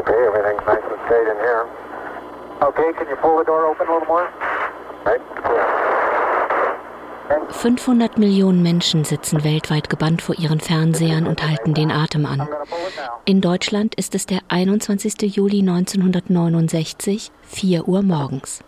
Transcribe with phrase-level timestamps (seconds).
[0.00, 1.66] Okay, everything's nice and straight in here.
[2.62, 4.30] Okay, can you pull the door open a little more?
[5.04, 5.80] Right, cool.
[7.50, 12.48] 500 Millionen Menschen sitzen weltweit gebannt vor ihren Fernsehern und halten den Atem an.
[13.26, 15.36] In Deutschland ist es der 21.
[15.36, 18.64] Juli 1969, 4 Uhr morgens.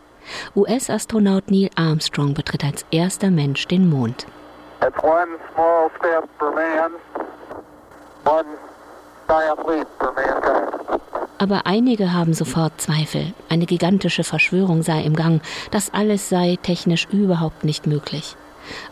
[0.54, 4.26] US-Astronaut Neil Armstrong betritt als erster Mensch den Mond.
[11.42, 13.32] Aber einige haben sofort Zweifel.
[13.48, 15.42] Eine gigantische Verschwörung sei im Gang.
[15.72, 18.36] Das alles sei technisch überhaupt nicht möglich.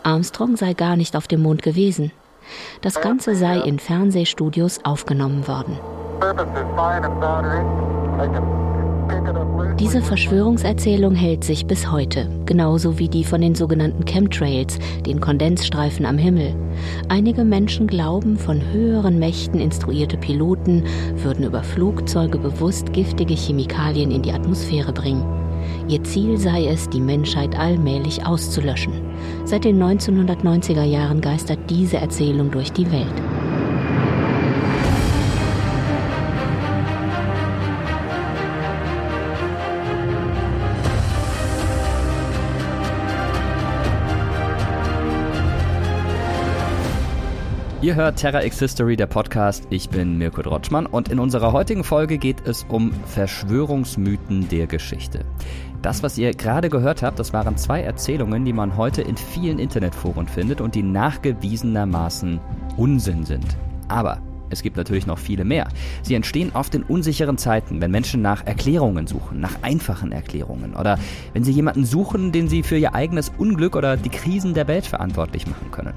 [0.03, 2.11] Armstrong sei gar nicht auf dem Mond gewesen.
[2.81, 5.79] Das Ganze sei in Fernsehstudios aufgenommen worden.
[9.79, 16.05] Diese Verschwörungserzählung hält sich bis heute, genauso wie die von den sogenannten Chemtrails, den Kondensstreifen
[16.05, 16.53] am Himmel.
[17.09, 20.83] Einige Menschen glauben, von höheren Mächten instruierte Piloten
[21.15, 25.25] würden über Flugzeuge bewusst giftige Chemikalien in die Atmosphäre bringen.
[25.87, 28.93] Ihr Ziel sei es, die Menschheit allmählich auszulöschen.
[29.45, 33.50] Seit den 1990er Jahren geistert diese Erzählung durch die Welt.
[47.81, 49.65] Ihr hört Terra X History, der Podcast.
[49.71, 55.25] Ich bin Mirko Drotschmann und in unserer heutigen Folge geht es um Verschwörungsmythen der Geschichte.
[55.81, 59.57] Das, was ihr gerade gehört habt, das waren zwei Erzählungen, die man heute in vielen
[59.57, 62.39] Internetforen findet und die nachgewiesenermaßen
[62.77, 63.57] Unsinn sind.
[63.87, 64.19] Aber
[64.51, 65.67] es gibt natürlich noch viele mehr.
[66.03, 70.99] Sie entstehen oft in unsicheren Zeiten, wenn Menschen nach Erklärungen suchen, nach einfachen Erklärungen oder
[71.33, 74.85] wenn sie jemanden suchen, den sie für ihr eigenes Unglück oder die Krisen der Welt
[74.85, 75.93] verantwortlich machen können.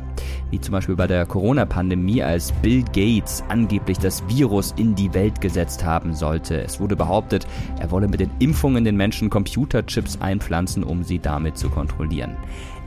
[0.50, 5.40] Wie zum Beispiel bei der Corona-Pandemie, als Bill Gates angeblich das Virus in die Welt
[5.40, 6.62] gesetzt haben sollte.
[6.62, 7.46] Es wurde behauptet,
[7.80, 12.36] er wolle mit den Impfungen den Menschen Computerchips einpflanzen, um sie damit zu kontrollieren.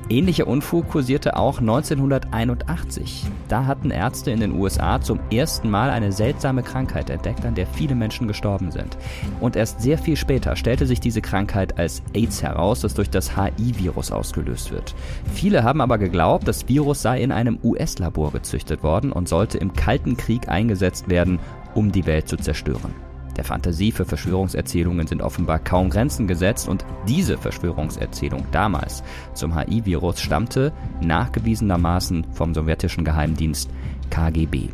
[0.09, 3.25] Ähnlicher Unfug kursierte auch 1981.
[3.49, 7.67] Da hatten Ärzte in den USA zum ersten Mal eine seltsame Krankheit entdeckt, an der
[7.67, 8.97] viele Menschen gestorben sind.
[9.41, 13.35] Und erst sehr viel später stellte sich diese Krankheit als AIDS heraus, das durch das
[13.35, 14.95] HI-Virus ausgelöst wird.
[15.33, 19.73] Viele haben aber geglaubt, das Virus sei in einem US-Labor gezüchtet worden und sollte im
[19.73, 21.39] Kalten Krieg eingesetzt werden,
[21.75, 23.06] um die Welt zu zerstören.
[23.37, 29.03] Der Fantasie für Verschwörungserzählungen sind offenbar kaum Grenzen gesetzt und diese Verschwörungserzählung damals
[29.33, 33.69] zum HI-Virus stammte nachgewiesenermaßen vom sowjetischen Geheimdienst
[34.09, 34.69] KGB.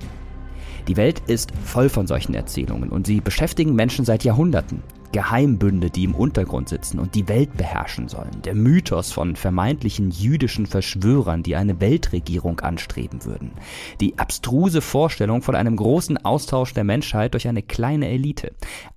[0.87, 4.81] Die Welt ist voll von solchen Erzählungen und sie beschäftigen Menschen seit Jahrhunderten.
[5.13, 8.41] Geheimbünde, die im Untergrund sitzen und die Welt beherrschen sollen.
[8.43, 13.51] Der Mythos von vermeintlichen jüdischen Verschwörern, die eine Weltregierung anstreben würden.
[14.01, 18.51] Die abstruse Vorstellung von einem großen Austausch der Menschheit durch eine kleine Elite.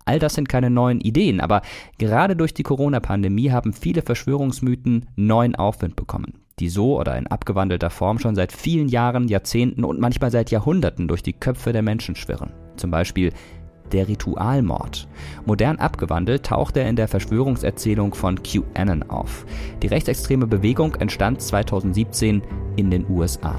[0.04, 1.62] All das sind keine neuen Ideen, aber
[1.98, 7.90] gerade durch die Corona-Pandemie haben viele Verschwörungsmythen neuen Aufwind bekommen die so oder in abgewandelter
[7.90, 12.16] Form schon seit vielen Jahren, Jahrzehnten und manchmal seit Jahrhunderten durch die Köpfe der Menschen
[12.16, 12.52] schwirren.
[12.76, 13.32] Zum Beispiel
[13.92, 15.08] der Ritualmord.
[15.44, 19.46] Modern abgewandelt taucht er in der Verschwörungserzählung von QAnon auf.
[19.82, 22.42] Die rechtsextreme Bewegung entstand 2017
[22.76, 23.54] in den USA.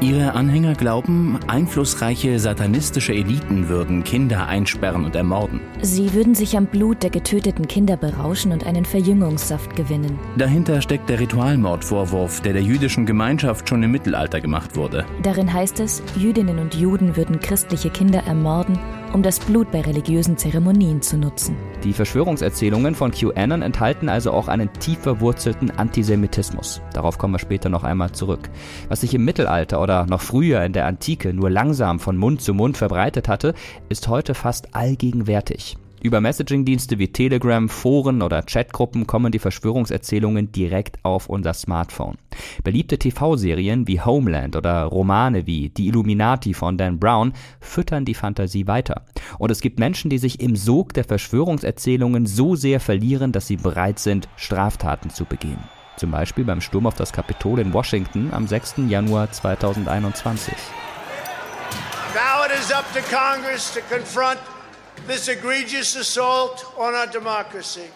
[0.00, 5.60] Ihre Anhänger glauben, einflussreiche satanistische Eliten würden Kinder einsperren und ermorden.
[5.82, 10.18] Sie würden sich am Blut der getöteten Kinder berauschen und einen Verjüngungssaft gewinnen.
[10.38, 15.04] Dahinter steckt der Ritualmordvorwurf, der der jüdischen Gemeinschaft schon im Mittelalter gemacht wurde.
[15.22, 18.78] Darin heißt es, Jüdinnen und Juden würden christliche Kinder ermorden
[19.12, 21.56] um das Blut bei religiösen Zeremonien zu nutzen.
[21.84, 26.80] Die Verschwörungserzählungen von QAnon enthalten also auch einen tief verwurzelten Antisemitismus.
[26.92, 28.50] Darauf kommen wir später noch einmal zurück.
[28.88, 32.54] Was sich im Mittelalter oder noch früher in der Antike nur langsam von Mund zu
[32.54, 33.54] Mund verbreitet hatte,
[33.88, 35.76] ist heute fast allgegenwärtig.
[36.02, 42.16] Über Messaging-Dienste wie Telegram, Foren oder Chatgruppen kommen die Verschwörungserzählungen direkt auf unser Smartphone.
[42.64, 48.66] Beliebte TV-Serien wie Homeland oder Romane wie Die Illuminati von Dan Brown füttern die Fantasie
[48.66, 49.04] weiter.
[49.38, 53.56] Und es gibt Menschen, die sich im Sog der Verschwörungserzählungen so sehr verlieren, dass sie
[53.56, 55.58] bereit sind, Straftaten zu begehen.
[55.98, 58.76] Zum Beispiel beim Sturm auf das Kapitol in Washington am 6.
[58.88, 60.54] Januar 2021.
[62.14, 64.38] Now it is up to Congress to confront
[65.06, 67.88] this egregious assault on our democracy.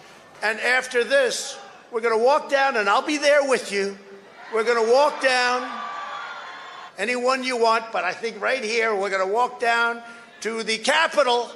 [0.43, 1.57] And after this,
[1.91, 3.97] we're going to walk down, and I'll be there with you.
[4.53, 5.67] We're going to walk down
[6.97, 10.01] anyone you want, but I think right here, we're going to walk down
[10.41, 11.49] to the Capitol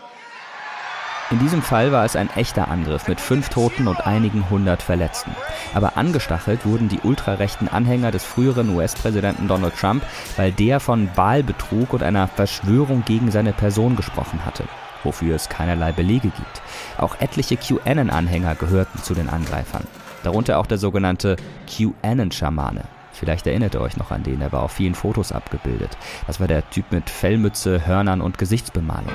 [1.31, 5.35] In diesem Fall war es ein echter Angriff mit fünf Toten und einigen hundert Verletzten.
[5.75, 10.03] Aber angestachelt wurden die ultrarechten Anhänger des früheren US-Präsidenten Donald Trump,
[10.37, 14.63] weil der von Wahlbetrug und einer Verschwörung gegen seine Person gesprochen hatte,
[15.03, 16.61] wofür es keinerlei Belege gibt.
[16.97, 19.85] Auch etliche QAnon-Anhänger gehörten zu den Angreifern.
[20.23, 21.37] Darunter auch der sogenannte
[21.67, 22.83] QAnon-Schamane.
[23.11, 25.97] Vielleicht erinnert ihr euch noch an den, er war auf vielen Fotos abgebildet.
[26.27, 29.11] Das war der Typ mit Fellmütze, Hörnern und Gesichtsbemalung.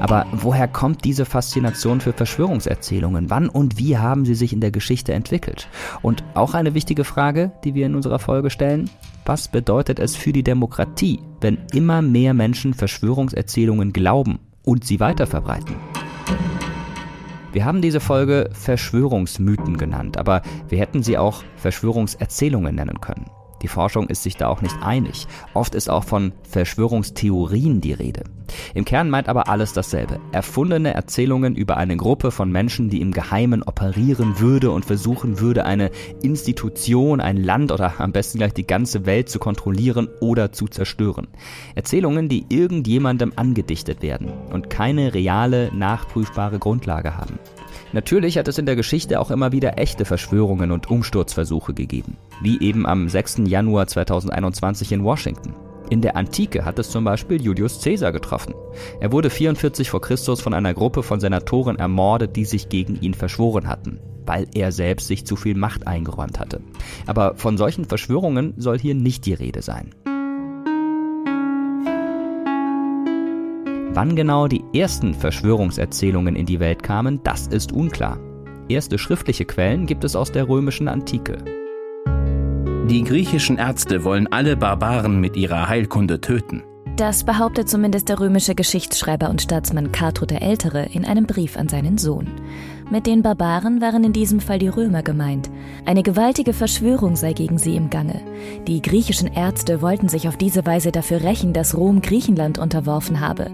[0.00, 3.28] Aber woher kommt diese Faszination für Verschwörungserzählungen?
[3.28, 5.68] Wann und wie haben sie sich in der Geschichte entwickelt?
[6.02, 8.88] Und auch eine wichtige Frage, die wir in unserer Folge stellen.
[9.26, 15.76] Was bedeutet es für die Demokratie, wenn immer mehr Menschen Verschwörungserzählungen glauben und sie weiterverbreiten?
[17.52, 23.28] Wir haben diese Folge Verschwörungsmythen genannt, aber wir hätten sie auch Verschwörungserzählungen nennen können.
[23.62, 25.26] Die Forschung ist sich da auch nicht einig.
[25.54, 28.24] Oft ist auch von Verschwörungstheorien die Rede.
[28.74, 30.18] Im Kern meint aber alles dasselbe.
[30.32, 35.64] Erfundene Erzählungen über eine Gruppe von Menschen, die im Geheimen operieren würde und versuchen würde,
[35.64, 35.90] eine
[36.22, 41.28] Institution, ein Land oder am besten gleich die ganze Welt zu kontrollieren oder zu zerstören.
[41.74, 47.38] Erzählungen, die irgendjemandem angedichtet werden und keine reale, nachprüfbare Grundlage haben.
[47.92, 52.60] Natürlich hat es in der Geschichte auch immer wieder echte Verschwörungen und Umsturzversuche gegeben, wie
[52.60, 53.42] eben am 6.
[53.46, 55.54] Januar 2021 in Washington.
[55.90, 58.54] In der Antike hat es zum Beispiel Julius Caesar getroffen.
[59.00, 63.14] Er wurde 44 vor Christus von einer Gruppe von Senatoren ermordet, die sich gegen ihn
[63.14, 66.60] verschworen hatten, weil er selbst sich zu viel Macht eingeräumt hatte.
[67.06, 69.90] Aber von solchen Verschwörungen soll hier nicht die Rede sein.
[73.92, 78.20] Wann genau die ersten Verschwörungserzählungen in die Welt kamen, das ist unklar.
[78.68, 81.38] Erste schriftliche Quellen gibt es aus der römischen Antike.
[82.88, 86.62] Die griechischen Ärzte wollen alle Barbaren mit ihrer Heilkunde töten.
[86.96, 91.68] Das behauptet zumindest der römische Geschichtsschreiber und Staatsmann Cato der Ältere in einem Brief an
[91.68, 92.28] seinen Sohn.
[92.90, 95.48] Mit den Barbaren waren in diesem Fall die Römer gemeint.
[95.86, 98.20] Eine gewaltige Verschwörung sei gegen sie im Gange.
[98.66, 103.52] Die griechischen Ärzte wollten sich auf diese Weise dafür rächen, dass Rom Griechenland unterworfen habe.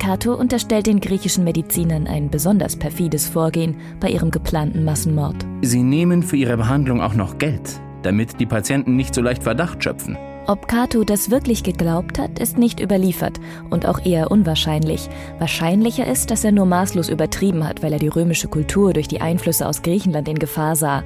[0.00, 5.36] Cato unterstellt den griechischen Medizinern ein besonders perfides Vorgehen bei ihrem geplanten Massenmord.
[5.62, 9.84] Sie nehmen für ihre Behandlung auch noch Geld, damit die Patienten nicht so leicht Verdacht
[9.84, 10.18] schöpfen.
[10.48, 15.10] Ob Cato das wirklich geglaubt hat, ist nicht überliefert und auch eher unwahrscheinlich.
[15.38, 19.20] Wahrscheinlicher ist, dass er nur maßlos übertrieben hat, weil er die römische Kultur durch die
[19.20, 21.04] Einflüsse aus Griechenland in Gefahr sah.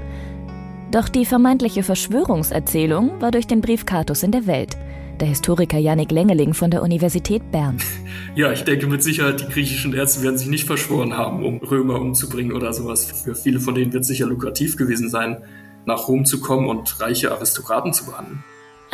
[0.92, 4.76] Doch die vermeintliche Verschwörungserzählung war durch den Brief Catos in der Welt
[5.20, 7.78] der Historiker Yannick Lengeling von der Universität Bern.
[8.34, 12.00] Ja, ich denke mit Sicherheit, die griechischen Ärzte werden sich nicht verschworen haben, um Römer
[12.00, 13.04] umzubringen oder sowas.
[13.24, 15.42] Für viele von denen wird es sicher lukrativ gewesen sein,
[15.84, 18.42] nach Rom zu kommen und reiche Aristokraten zu behandeln.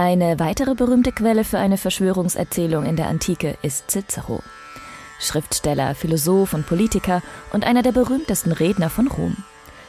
[0.01, 4.45] Eine weitere berühmte Quelle für eine Verschwörungserzählung in der Antike ist Cicero.
[5.19, 7.21] Schriftsteller, Philosoph und Politiker
[7.53, 9.37] und einer der berühmtesten Redner von Rom.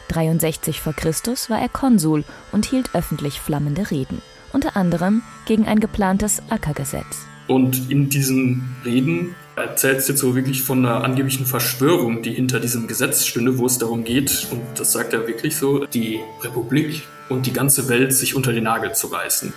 [0.07, 0.93] 63 v.
[0.93, 1.13] Chr.
[1.49, 7.27] war er Konsul und hielt öffentlich flammende Reden unter anderem gegen ein geplantes Ackergesetz.
[7.47, 13.27] Und in diesen Reden erzählt so wirklich von einer angeblichen Verschwörung, die hinter diesem Gesetz
[13.27, 17.53] stünde, wo es darum geht, und das sagt er wirklich so, die Republik und die
[17.53, 19.53] ganze Welt sich unter den Nagel zu reißen.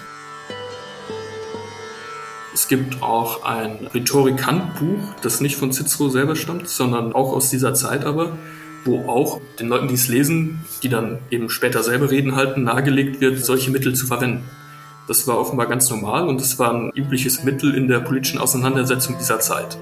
[2.55, 7.73] Es gibt auch ein Rhetorik-Handbuch, das nicht von Cicero selber stammt, sondern auch aus dieser
[7.73, 8.37] Zeit aber,
[8.85, 13.21] wo auch den Leuten, die es lesen, die dann eben später selber Reden halten, nahegelegt
[13.23, 14.45] wird, solche Mittel zu verwenden.
[15.09, 19.17] Das war offenbar ganz normal und es war ein übliches Mittel in der politischen Auseinandersetzung
[19.19, 19.79] dieser Zeit.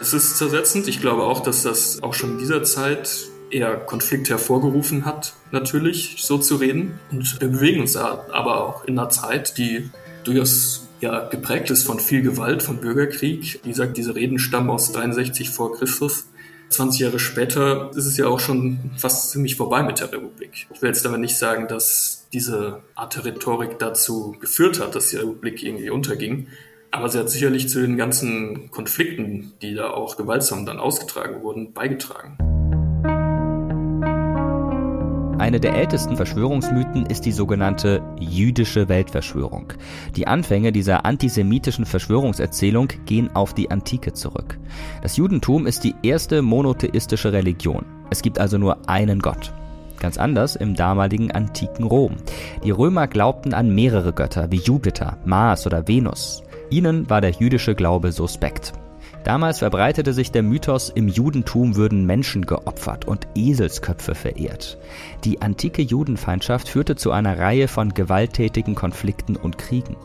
[0.00, 0.88] Es ist zersetzend.
[0.88, 6.16] Ich glaube auch, dass das auch schon in dieser Zeit eher Konflikt hervorgerufen hat, natürlich,
[6.18, 6.98] so zu reden.
[7.10, 9.90] Und wir bewegen uns da aber auch in einer Zeit, die
[10.24, 13.60] durchaus ja, geprägt ist von viel Gewalt, von Bürgerkrieg.
[13.62, 16.26] Wie gesagt, diese Reden stammen aus 63 vor Christus.
[16.68, 20.68] 20 Jahre später ist es ja auch schon fast ziemlich vorbei mit der Republik.
[20.72, 25.10] Ich will jetzt damit nicht sagen, dass diese Art der Rhetorik dazu geführt hat, dass
[25.10, 26.46] die Republik irgendwie unterging.
[26.92, 31.72] Aber sie hat sicherlich zu den ganzen Konflikten, die da auch gewaltsam dann ausgetragen wurden,
[31.72, 32.49] beigetragen.
[35.40, 39.72] Eine der ältesten Verschwörungsmythen ist die sogenannte jüdische Weltverschwörung.
[40.14, 44.58] Die Anfänge dieser antisemitischen Verschwörungserzählung gehen auf die Antike zurück.
[45.00, 47.86] Das Judentum ist die erste monotheistische Religion.
[48.10, 49.54] Es gibt also nur einen Gott.
[49.98, 52.16] Ganz anders im damaligen antiken Rom.
[52.62, 56.42] Die Römer glaubten an mehrere Götter wie Jupiter, Mars oder Venus.
[56.68, 58.74] Ihnen war der jüdische Glaube suspekt.
[59.24, 64.78] Damals verbreitete sich der Mythos, im Judentum würden Menschen geopfert und Eselsköpfe verehrt.
[65.24, 69.96] Die antike Judenfeindschaft führte zu einer Reihe von gewalttätigen Konflikten und Kriegen.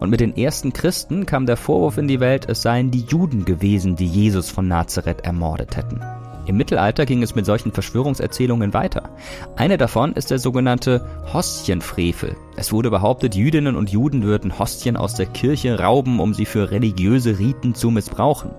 [0.00, 3.44] Und mit den ersten Christen kam der Vorwurf in die Welt, es seien die Juden
[3.44, 6.00] gewesen, die Jesus von Nazareth ermordet hätten.
[6.48, 9.10] Im Mittelalter ging es mit solchen Verschwörungserzählungen weiter.
[9.56, 12.36] Eine davon ist der sogenannte Hostienfrevel.
[12.56, 16.70] Es wurde behauptet, Jüdinnen und Juden würden Hostien aus der Kirche rauben, um sie für
[16.70, 18.52] religiöse Riten zu missbrauchen.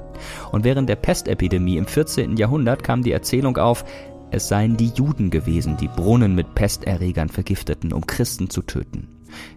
[0.52, 2.38] Und während der Pestepidemie im 14.
[2.38, 3.84] Jahrhundert kam die Erzählung auf,
[4.30, 9.08] es seien die Juden gewesen, die Brunnen mit Pesterregern vergifteten, um Christen zu töten.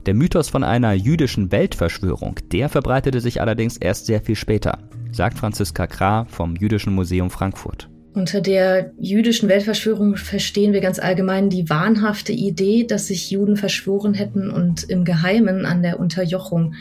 [0.07, 4.79] Der Mythos von einer jüdischen Weltverschwörung, der verbreitete sich allerdings erst sehr viel später,
[5.11, 7.92] sagt Franziska Krah vom Jüdischen Museum Frankfurt.
[8.15, 14.13] Unter der jüdischen Weltverschwörung verstehen wir ganz allgemein die wahnhafte Idee, dass sich Juden verschworen
[14.13, 16.75] hätten und im Geheimen an der Unterjochung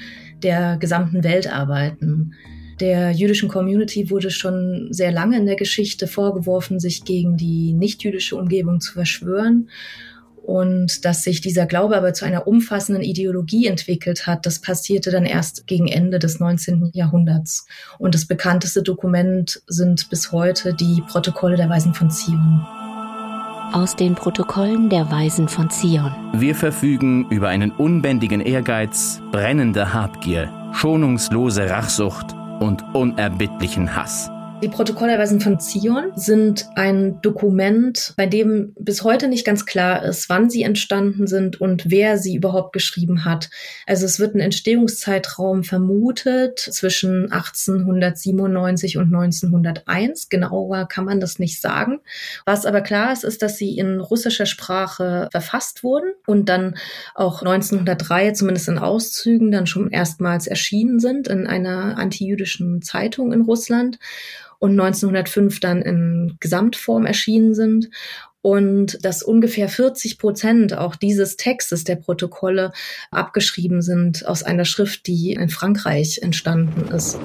[0.44, 2.34] der gesamten Welt arbeiten.
[2.82, 8.36] Der jüdischen Community wurde schon sehr lange in der Geschichte vorgeworfen, sich gegen die nichtjüdische
[8.36, 9.70] Umgebung zu verschwören
[10.44, 15.26] und dass sich dieser Glaube aber zu einer umfassenden Ideologie entwickelt hat, das passierte dann
[15.26, 16.92] erst gegen Ende des 19.
[16.94, 17.66] Jahrhunderts.
[18.00, 22.66] Und das bekannteste Dokument sind bis heute die Protokolle der Weisen von Zion.
[23.74, 26.14] Aus den Protokollen der Weisen von Zion.
[26.34, 34.30] Wir verfügen über einen unbändigen Ehrgeiz, brennende Habgier, schonungslose Rachsucht und unerbittlichen Hass.
[34.62, 40.30] Die Protokollerweisen von Zion sind ein Dokument, bei dem bis heute nicht ganz klar ist,
[40.30, 43.50] wann sie entstanden sind und wer sie überhaupt geschrieben hat.
[43.88, 50.30] Also es wird ein Entstehungszeitraum vermutet zwischen 1897 und 1901.
[50.30, 52.00] Genauer kann man das nicht sagen.
[52.46, 56.76] Was aber klar ist, ist, dass sie in russischer Sprache verfasst wurden und dann
[57.16, 63.42] auch 1903, zumindest in Auszügen, dann schon erstmals erschienen sind in einer antijüdischen Zeitung in
[63.42, 63.98] Russland
[64.62, 67.90] und 1905 dann in Gesamtform erschienen sind
[68.42, 72.72] und dass ungefähr 40 Prozent auch dieses Textes der Protokolle
[73.10, 77.20] abgeschrieben sind aus einer Schrift, die in Frankreich entstanden ist.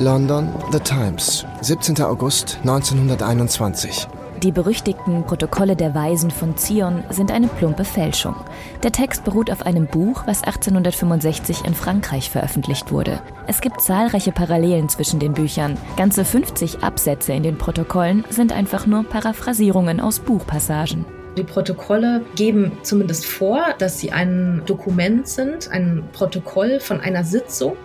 [0.00, 2.00] London, The Times, 17.
[2.00, 4.08] August 1921.
[4.42, 8.34] Die berüchtigten Protokolle der Weisen von Zion sind eine plumpe Fälschung.
[8.82, 13.20] Der Text beruht auf einem Buch, was 1865 in Frankreich veröffentlicht wurde.
[13.46, 15.76] Es gibt zahlreiche Parallelen zwischen den Büchern.
[15.98, 21.04] Ganze 50 Absätze in den Protokollen sind einfach nur Paraphrasierungen aus Buchpassagen.
[21.36, 27.76] Die Protokolle geben zumindest vor, dass sie ein Dokument sind, ein Protokoll von einer Sitzung.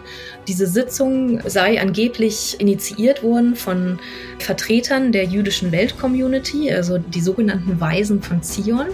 [0.47, 3.99] Diese Sitzung sei angeblich initiiert worden von
[4.39, 8.87] Vertretern der jüdischen Weltcommunity, also die sogenannten Weisen von Zion.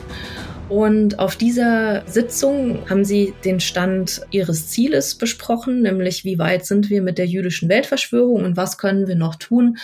[0.67, 6.89] Und auf dieser Sitzung haben sie den Stand ihres Zieles besprochen, nämlich wie weit sind
[6.89, 9.77] wir mit der jüdischen Weltverschwörung und was können wir noch tun,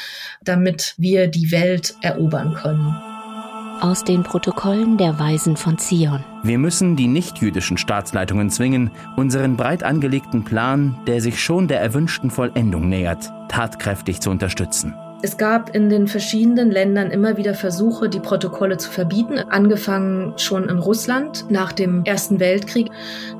[0.43, 3.16] damit wir die Welt erobern können
[3.81, 6.23] aus den Protokollen der Weisen von Zion.
[6.43, 12.31] Wir müssen die nichtjüdischen Staatsleitungen zwingen, unseren breit angelegten Plan, der sich schon der erwünschten
[12.31, 14.93] Vollendung nähert, tatkräftig zu unterstützen.
[15.23, 20.69] Es gab in den verschiedenen Ländern immer wieder Versuche, die Protokolle zu verbieten, angefangen schon
[20.69, 22.91] in Russland nach dem Ersten Weltkrieg.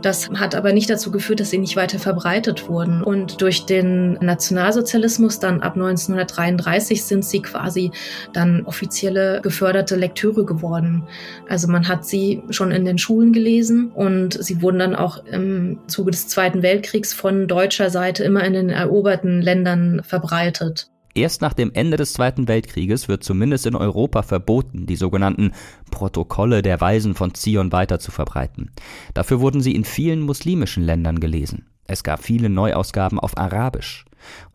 [0.02, 3.04] Das hat aber nicht dazu geführt, dass sie nicht weiter verbreitet wurden.
[3.04, 7.92] Und durch den Nationalsozialismus dann ab 1933 sind sie quasi
[8.34, 11.04] dann offizielle geförderte Lektüre geworden.
[11.48, 15.78] Also man hat sie schon in den Schulen gelesen und sie wurden dann auch im
[15.86, 20.90] Zuge des Zweiten Weltkriegs von deutscher Seite immer in den eroberten Ländern verbreitet.
[21.18, 25.52] Erst nach dem Ende des Zweiten Weltkrieges wird zumindest in Europa verboten, die sogenannten
[25.90, 28.70] Protokolle der Weisen von Zion weiter zu verbreiten.
[29.16, 31.66] Dafür wurden sie in vielen muslimischen Ländern gelesen.
[31.88, 34.06] Es gab viele Neuausgaben auf Arabisch.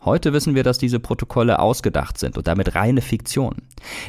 [0.05, 3.57] Heute wissen wir, dass diese Protokolle ausgedacht sind und damit reine Fiktion.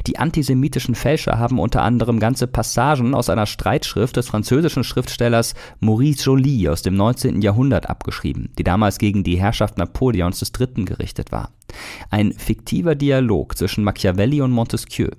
[0.07, 6.23] Die antisemitischen Fälscher haben unter anderem ganze Passagen aus einer Streitschrift des französischen Schriftstellers Maurice
[6.23, 7.41] Joly aus dem 19.
[7.41, 10.85] Jahrhundert abgeschrieben, die damals gegen die Herrschaft Napoleons III.
[10.85, 11.51] gerichtet war.
[12.09, 15.09] Ein fiktiver Dialog zwischen Machiavelli und Montesquieu.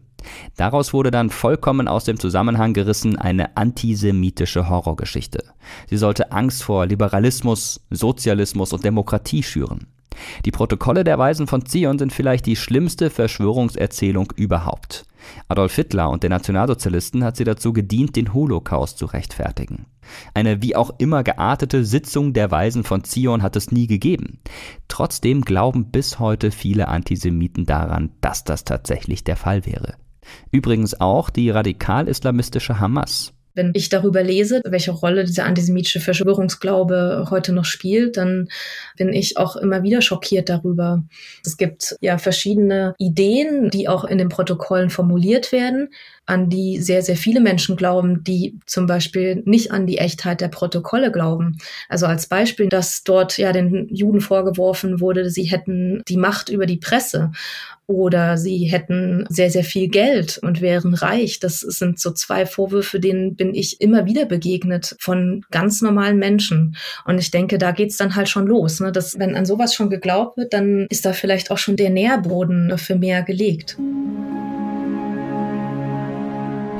[0.56, 5.44] Daraus wurde dann vollkommen aus dem Zusammenhang gerissen eine antisemitische Horrorgeschichte.
[5.88, 9.86] Sie sollte Angst vor Liberalismus, Sozialismus und Demokratie schüren.
[10.44, 15.06] Die Protokolle der Weisen von Zion sind vielleicht die schlimmste Verschwörungserzählung überhaupt.
[15.48, 19.86] Adolf Hitler und den Nationalsozialisten hat sie dazu gedient, den Holocaust zu rechtfertigen.
[20.34, 24.40] Eine wie auch immer geartete Sitzung der Weisen von Zion hat es nie gegeben.
[24.88, 29.94] Trotzdem glauben bis heute viele Antisemiten daran, dass das tatsächlich der Fall wäre.
[30.50, 33.33] Übrigens auch die radikal-islamistische Hamas.
[33.54, 38.48] Wenn ich darüber lese, welche Rolle dieser antisemitische Verschwörungsglaube heute noch spielt, dann
[38.96, 41.04] bin ich auch immer wieder schockiert darüber.
[41.44, 45.90] Es gibt ja verschiedene Ideen, die auch in den Protokollen formuliert werden,
[46.26, 50.48] an die sehr, sehr viele Menschen glauben, die zum Beispiel nicht an die Echtheit der
[50.48, 51.58] Protokolle glauben.
[51.88, 56.66] Also als Beispiel, dass dort ja den Juden vorgeworfen wurde, sie hätten die Macht über
[56.66, 57.32] die Presse
[57.86, 61.38] oder sie hätten sehr, sehr viel Geld und wären reich.
[61.40, 66.76] Das sind so zwei Vorwürfe, denen bin ich immer wieder begegnet von ganz normalen Menschen.
[67.04, 68.80] Und ich denke, da geht's dann halt schon los.
[68.80, 68.90] Ne?
[68.90, 72.78] Dass, wenn an sowas schon geglaubt wird, dann ist da vielleicht auch schon der Nährboden
[72.78, 73.76] für mehr gelegt.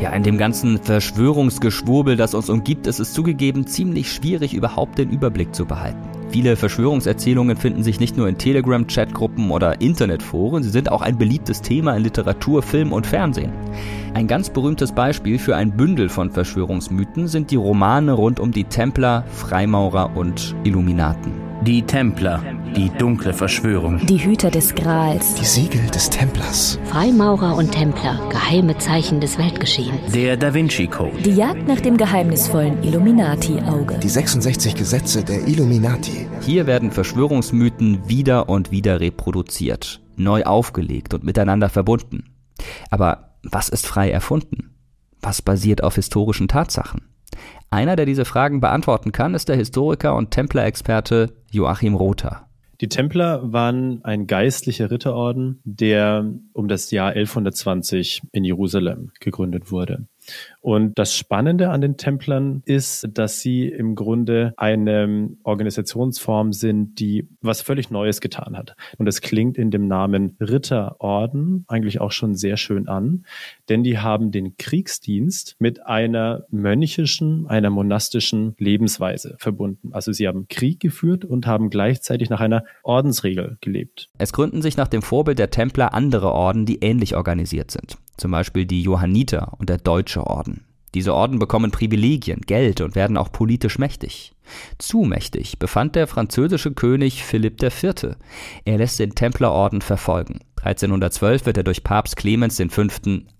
[0.01, 5.11] Ja, in dem ganzen Verschwörungsgeschwurbel, das uns umgibt, ist es zugegeben ziemlich schwierig, überhaupt den
[5.11, 6.03] Überblick zu behalten.
[6.31, 11.63] Viele Verschwörungserzählungen finden sich nicht nur in Telegram-Chatgruppen oder Internetforen, sie sind auch ein beliebtes
[11.63, 13.53] Thema in Literatur, Film und Fernsehen.
[14.15, 18.65] Ein ganz berühmtes Beispiel für ein Bündel von Verschwörungsmythen sind die Romane rund um die
[18.65, 21.33] Templer, Freimaurer und Illuminaten.
[21.63, 22.43] Die Templer,
[22.77, 24.05] die dunkle Verschwörung.
[24.07, 25.35] Die Hüter des Grals.
[25.35, 26.79] Die Siegel des Templers.
[26.85, 30.13] Freimaurer und Templer, geheime Zeichen des Weltgeschehens.
[30.13, 31.23] Der Da Vinci Code.
[31.23, 33.99] Die Jagd nach dem geheimnisvollen Illuminati-Auge.
[33.99, 36.27] Die 66 Gesetze der Illuminati.
[36.41, 42.35] Hier werden Verschwörungsmythen wieder und wieder reproduziert, neu aufgelegt und miteinander verbunden.
[42.91, 44.75] Aber was ist frei erfunden?
[45.21, 47.03] Was basiert auf historischen Tatsachen?
[47.71, 52.49] Einer, der diese Fragen beantworten kann, ist der Historiker und Templerexperte Joachim Rother.
[52.81, 60.07] Die Templer waren ein geistlicher Ritterorden, der um das Jahr 1120 in Jerusalem gegründet wurde.
[60.61, 67.29] Und das Spannende an den Templern ist, dass sie im Grunde eine Organisationsform sind, die
[67.43, 68.75] was völlig Neues getan hat.
[68.99, 73.27] Und das klingt in dem Namen Ritterorden eigentlich auch schon sehr schön an,
[73.69, 79.93] denn die haben den Kriegsdienst mit einer mönchischen, einer monastischen Lebensweise verbunden.
[79.93, 84.09] Also sie haben Krieg geführt und haben gleichzeitig nach einer Ordensregel gelebt.
[84.19, 88.31] Es gründen sich nach dem Vorbild der Templer andere Orden, die ähnlich organisiert sind zum
[88.31, 90.65] Beispiel die Johanniter und der Deutsche Orden.
[90.95, 94.33] Diese Orden bekommen Privilegien, Geld und werden auch politisch mächtig.
[94.79, 98.17] Zu mächtig befand der französische König Philipp IV.
[98.65, 100.41] Er lässt den Templerorden verfolgen.
[100.63, 102.87] 1312 wird er durch Papst Clemens V.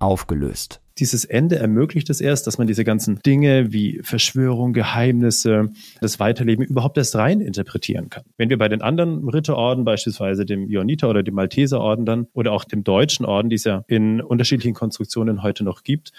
[0.01, 5.71] aufgelöst dieses Ende ermöglicht es erst, dass man diese ganzen Dinge wie Verschwörung, Geheimnisse,
[6.01, 8.25] das Weiterleben überhaupt erst rein interpretieren kann.
[8.37, 12.65] Wenn wir bei den anderen Ritterorden, beispielsweise dem Johanniter oder dem Malteserorden dann oder auch
[12.65, 16.13] dem Deutschen Orden, die es ja in unterschiedlichen Konstruktionen heute noch gibt,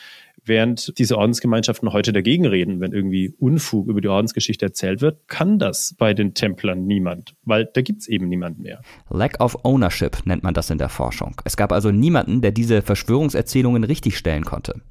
[0.44, 5.60] Während diese Ordensgemeinschaften heute dagegen reden, wenn irgendwie Unfug über die Ordensgeschichte erzählt wird, kann
[5.60, 8.82] das bei den Templern niemand, weil da gibt's eben niemand mehr.
[9.10, 11.42] Lack of Ownership nennt man das in der Forschung.
[11.46, 14.82] Es gab also niemanden, der diese Verschwörungserzählungen richtigstellen konnte.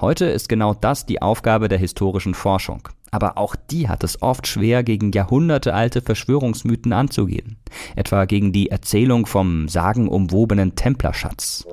[0.00, 2.88] Heute ist genau das die Aufgabe der historischen Forschung.
[3.10, 7.56] Aber auch die hat es oft schwer, gegen jahrhundertealte Verschwörungsmythen anzugehen.
[7.96, 11.66] Etwa gegen die Erzählung vom sagenumwobenen Templerschatz.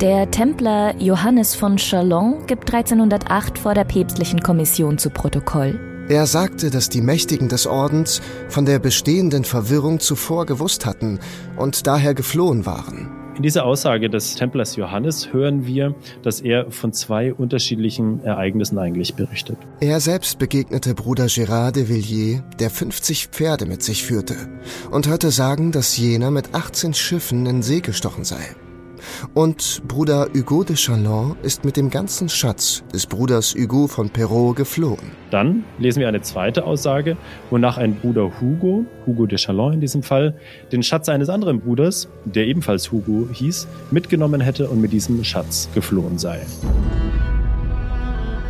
[0.00, 5.78] Der Templer Johannes von Chalon gibt 1308 vor der päpstlichen Kommission zu Protokoll.
[6.08, 11.20] Er sagte, dass die Mächtigen des Ordens von der bestehenden Verwirrung zuvor gewusst hatten
[11.56, 13.08] und daher geflohen waren.
[13.36, 19.14] In dieser Aussage des Templers Johannes hören wir, dass er von zwei unterschiedlichen Ereignissen eigentlich
[19.14, 19.58] berichtet.
[19.78, 24.34] Er selbst begegnete Bruder Gérard de Villiers, der 50 Pferde mit sich führte,
[24.90, 28.56] und hörte sagen, dass jener mit 18 Schiffen in See gestochen sei.
[29.34, 34.56] Und Bruder Hugo de Chalon ist mit dem ganzen Schatz des Bruders Hugo von Perrault
[34.56, 35.12] geflohen.
[35.30, 37.16] Dann lesen wir eine zweite Aussage,
[37.50, 40.34] wonach ein Bruder Hugo, Hugo de Chalon in diesem Fall,
[40.72, 45.68] den Schatz eines anderen Bruders, der ebenfalls Hugo hieß, mitgenommen hätte und mit diesem Schatz
[45.74, 46.40] geflohen sei.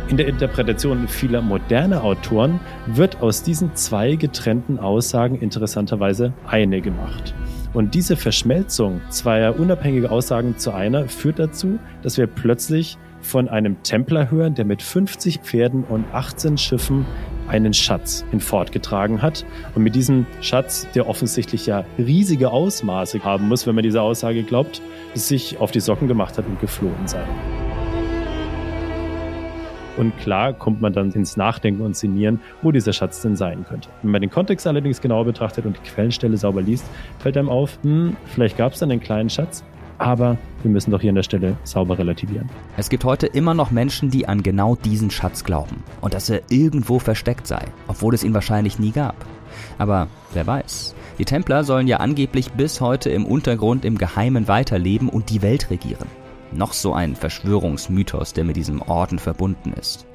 [0.07, 7.33] In der Interpretation vieler moderner Autoren wird aus diesen zwei getrennten Aussagen interessanterweise eine gemacht.
[7.75, 13.83] Und diese Verschmelzung zweier unabhängiger Aussagen zu einer führt dazu, dass wir plötzlich von einem
[13.83, 17.05] Templer hören, der mit 50 Pferden und 18 Schiffen
[17.49, 19.45] einen Schatz hinfortgetragen hat.
[19.75, 24.43] Und mit diesem Schatz, der offensichtlich ja riesige Ausmaße haben muss, wenn man dieser Aussage
[24.43, 24.81] glaubt,
[25.13, 27.25] sich auf die Socken gemacht hat und geflohen sei.
[29.97, 33.89] Und klar kommt man dann ins Nachdenken und Sinnieren, wo dieser Schatz denn sein könnte.
[34.01, 36.85] Wenn man den Kontext allerdings genauer betrachtet und die Quellenstelle sauber liest,
[37.19, 39.63] fällt einem auf, hm, vielleicht gab es dann einen kleinen Schatz,
[39.97, 42.49] aber wir müssen doch hier an der Stelle sauber relativieren.
[42.77, 46.41] Es gibt heute immer noch Menschen, die an genau diesen Schatz glauben und dass er
[46.49, 49.15] irgendwo versteckt sei, obwohl es ihn wahrscheinlich nie gab.
[49.77, 50.95] Aber wer weiß.
[51.17, 55.69] Die Templer sollen ja angeblich bis heute im Untergrund im Geheimen weiterleben und die Welt
[55.69, 56.07] regieren.
[56.55, 60.05] Noch so ein Verschwörungsmythos, der mit diesem Orden verbunden ist.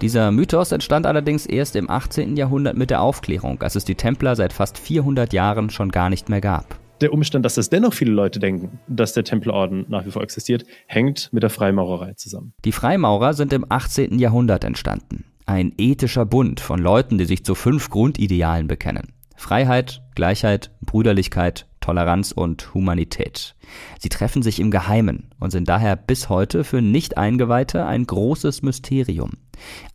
[0.00, 2.36] Dieser Mythos entstand allerdings erst im 18.
[2.36, 6.28] Jahrhundert mit der Aufklärung, als es die Templer seit fast 400 Jahren schon gar nicht
[6.28, 6.78] mehr gab.
[7.00, 10.64] Der Umstand, dass es dennoch viele Leute denken, dass der Templerorden nach wie vor existiert,
[10.86, 12.52] hängt mit der Freimaurerei zusammen.
[12.64, 14.18] Die Freimaurer sind im 18.
[14.18, 15.24] Jahrhundert entstanden.
[15.46, 19.12] Ein ethischer Bund von Leuten, die sich zu fünf Grundidealen bekennen.
[19.36, 23.54] Freiheit, Gleichheit, Brüderlichkeit, Toleranz und Humanität.
[23.98, 29.38] Sie treffen sich im Geheimen und sind daher bis heute für Nicht-Eingeweihte ein großes Mysterium.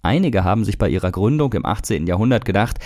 [0.02, 2.08] Einige haben sich bei ihrer Gründung im 18.
[2.08, 2.80] Jahrhundert gedacht,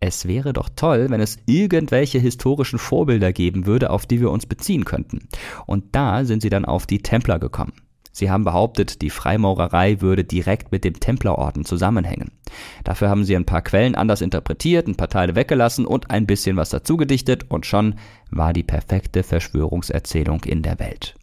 [0.00, 4.46] es wäre doch toll, wenn es irgendwelche historischen Vorbilder geben würde, auf die wir uns
[4.46, 5.28] beziehen könnten.
[5.66, 7.74] Und da sind sie dann auf die Templer gekommen.
[8.18, 12.32] Sie haben behauptet, die Freimaurerei würde direkt mit dem Templerorden zusammenhängen.
[12.82, 16.56] Dafür haben sie ein paar Quellen anders interpretiert, ein paar Teile weggelassen und ein bisschen
[16.56, 17.94] was dazu gedichtet und schon
[18.32, 21.14] war die perfekte Verschwörungserzählung in der Welt.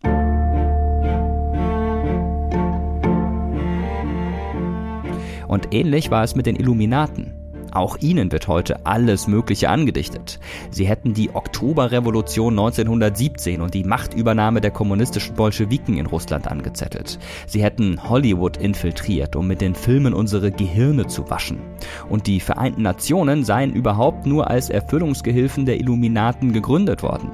[5.50, 7.34] Und ähnlich war es mit den Illuminaten.
[7.76, 10.40] Auch ihnen wird heute alles Mögliche angedichtet.
[10.72, 17.20] Sie hätten die Oktoberrevolution 1917 und die Machtübernahme der kommunistischen Bolschewiken in Russland angezettelt.
[17.48, 21.60] Sie hätten Hollywood infiltriert, um mit den Filmen unsere Gehirne zu waschen.
[22.08, 27.30] Und die Vereinten Nationen seien überhaupt nur als Erfüllungsgehilfen der Illuminaten gegründet worden.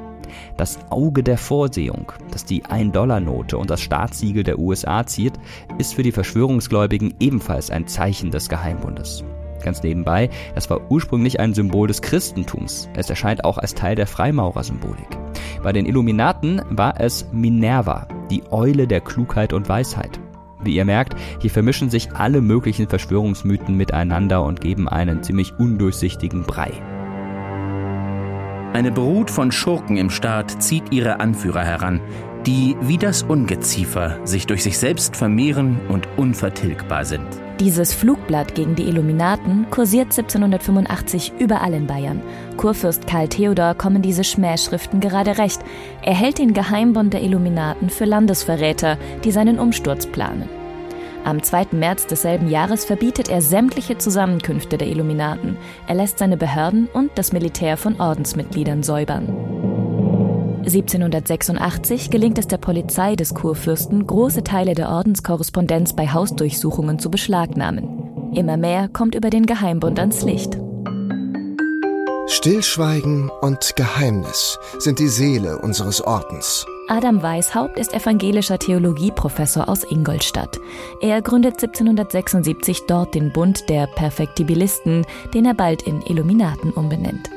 [0.58, 5.40] Das Auge der Vorsehung, das die 1-Dollar-Note und das Staatssiegel der USA ziert,
[5.78, 9.24] ist für die Verschwörungsgläubigen ebenfalls ein Zeichen des Geheimbundes.
[9.64, 12.90] Ganz nebenbei, das war ursprünglich ein Symbol des Christentums.
[12.96, 15.18] Es erscheint auch als Teil der Freimaurer-Symbolik.
[15.64, 20.20] Bei den Illuminaten war es Minerva, die Eule der Klugheit und Weisheit.
[20.64, 26.44] Wie ihr merkt, hier vermischen sich alle möglichen Verschwörungsmythen miteinander und geben einen ziemlich undurchsichtigen
[26.44, 26.72] Brei.
[28.74, 32.00] Eine Brut von Schurken im Staat zieht ihre Anführer heran,
[32.46, 37.28] die wie das Ungeziefer sich durch sich selbst vermehren und unvertilgbar sind.
[37.60, 42.22] Dieses Flugblatt gegen die Illuminaten kursiert 1785 überall in Bayern.
[42.58, 45.62] Kurfürst Karl Theodor kommen diese Schmähschriften gerade recht.
[46.02, 50.50] Er hält den Geheimbund der Illuminaten für Landesverräter, die seinen Umsturz planen.
[51.24, 51.68] Am 2.
[51.74, 55.56] März desselben Jahres verbietet er sämtliche Zusammenkünfte der Illuminaten.
[55.86, 59.71] Er lässt seine Behörden und das Militär von Ordensmitgliedern säubern.
[60.64, 68.32] 1786 gelingt es der Polizei des Kurfürsten, große Teile der Ordenskorrespondenz bei Hausdurchsuchungen zu beschlagnahmen.
[68.36, 70.58] Immer mehr kommt über den Geheimbund ans Licht.
[72.28, 76.66] Stillschweigen und Geheimnis sind die Seele unseres Ordens.
[76.88, 80.60] Adam Weishaupt ist evangelischer Theologieprofessor aus Ingolstadt.
[81.02, 87.30] Er gründet 1776 dort den Bund der Perfektibilisten, den er bald in Illuminaten umbenennt.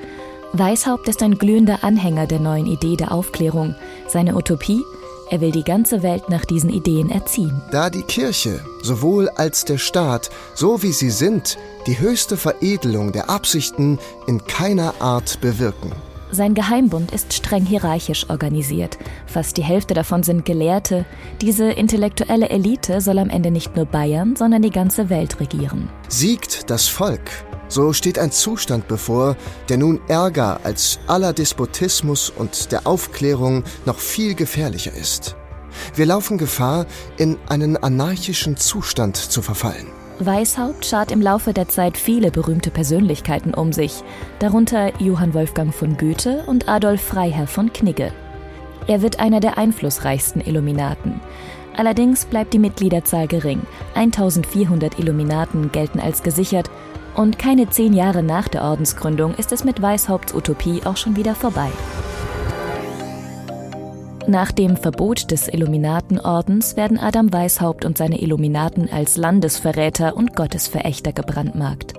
[0.56, 3.74] Weishaupt ist ein glühender Anhänger der neuen Idee der Aufklärung.
[4.06, 4.84] Seine Utopie?
[5.28, 7.60] Er will die ganze Welt nach diesen Ideen erziehen.
[7.72, 13.30] Da die Kirche, sowohl als der Staat, so wie sie sind, die höchste Veredelung der
[13.30, 15.90] Absichten in keiner Art bewirken.
[16.30, 18.96] Sein Geheimbund ist streng hierarchisch organisiert.
[19.26, 21.04] Fast die Hälfte davon sind Gelehrte.
[21.40, 25.88] Diese intellektuelle Elite soll am Ende nicht nur Bayern, sondern die ganze Welt regieren.
[26.08, 27.30] Siegt das Volk,
[27.74, 29.36] so steht ein Zustand bevor,
[29.68, 35.34] der nun ärger als aller Despotismus und der Aufklärung noch viel gefährlicher ist.
[35.96, 39.88] Wir laufen Gefahr, in einen anarchischen Zustand zu verfallen.
[40.20, 44.04] Weishaupt schart im Laufe der Zeit viele berühmte Persönlichkeiten um sich,
[44.38, 48.12] darunter Johann Wolfgang von Goethe und Adolf Freiherr von Knigge.
[48.86, 51.20] Er wird einer der einflussreichsten Illuminaten.
[51.76, 53.62] Allerdings bleibt die Mitgliederzahl gering.
[53.96, 56.70] 1400 Illuminaten gelten als gesichert
[57.14, 61.34] und keine zehn Jahre nach der Ordensgründung ist es mit Weishaupts Utopie auch schon wieder
[61.34, 61.70] vorbei.
[64.26, 71.12] Nach dem Verbot des Illuminatenordens werden Adam Weishaupt und seine Illuminaten als Landesverräter und Gottesverächter
[71.12, 71.92] gebrandmarkt.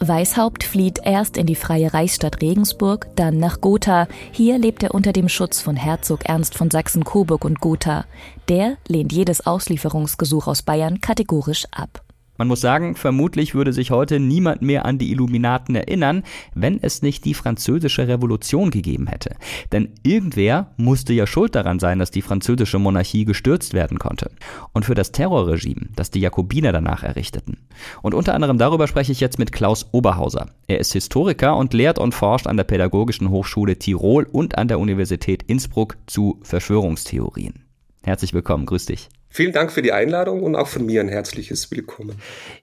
[0.00, 4.06] Weishaupt flieht erst in die freie Reichsstadt Regensburg, dann nach Gotha.
[4.30, 8.04] Hier lebt er unter dem Schutz von Herzog Ernst von Sachsen-Coburg und Gotha.
[8.48, 12.01] Der lehnt jedes Auslieferungsgesuch aus Bayern kategorisch ab.
[12.38, 16.22] Man muss sagen, vermutlich würde sich heute niemand mehr an die Illuminaten erinnern,
[16.54, 19.36] wenn es nicht die französische Revolution gegeben hätte.
[19.70, 24.30] Denn irgendwer musste ja schuld daran sein, dass die französische Monarchie gestürzt werden konnte.
[24.72, 27.58] Und für das Terrorregime, das die Jakobiner danach errichteten.
[28.00, 30.50] Und unter anderem darüber spreche ich jetzt mit Klaus Oberhauser.
[30.66, 34.80] Er ist Historiker und lehrt und forscht an der Pädagogischen Hochschule Tirol und an der
[34.80, 37.64] Universität Innsbruck zu Verschwörungstheorien.
[38.02, 39.10] Herzlich willkommen, grüß dich.
[39.34, 42.20] Vielen Dank für die Einladung und auch von mir ein herzliches Willkommen.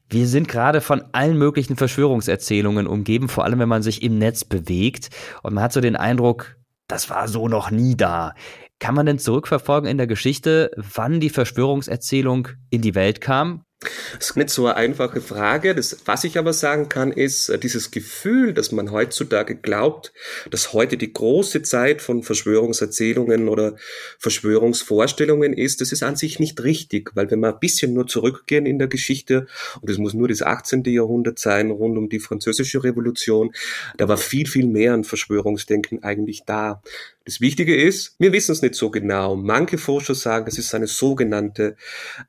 [0.07, 4.43] Wir sind gerade von allen möglichen Verschwörungserzählungen umgeben, vor allem wenn man sich im Netz
[4.43, 5.09] bewegt.
[5.41, 8.35] Und man hat so den Eindruck, das war so noch nie da.
[8.77, 13.63] Kann man denn zurückverfolgen in der Geschichte, wann die Verschwörungserzählung in die Welt kam?
[13.81, 15.73] Das ist nicht so eine einfache Frage.
[15.73, 20.11] Das, was ich aber sagen kann, ist äh, dieses Gefühl, dass man heutzutage glaubt,
[20.51, 23.77] dass heute die große Zeit von Verschwörungserzählungen oder
[24.17, 28.65] Verschwörungsvorstellungen ist, das ist an sich nicht richtig, weil wenn wir ein bisschen nur zurückgehen
[28.65, 29.47] in der Geschichte,
[29.79, 30.83] und es muss nur das 18.
[30.83, 33.53] Jahrhundert sein, rund um die französische Revolution,
[33.95, 36.81] da war viel, viel mehr an Verschwörungsdenken eigentlich da.
[37.29, 39.35] Das Wichtige ist, wir wissen es nicht so genau.
[39.35, 41.75] Manche Forscher sagen, es ist eine sogenannte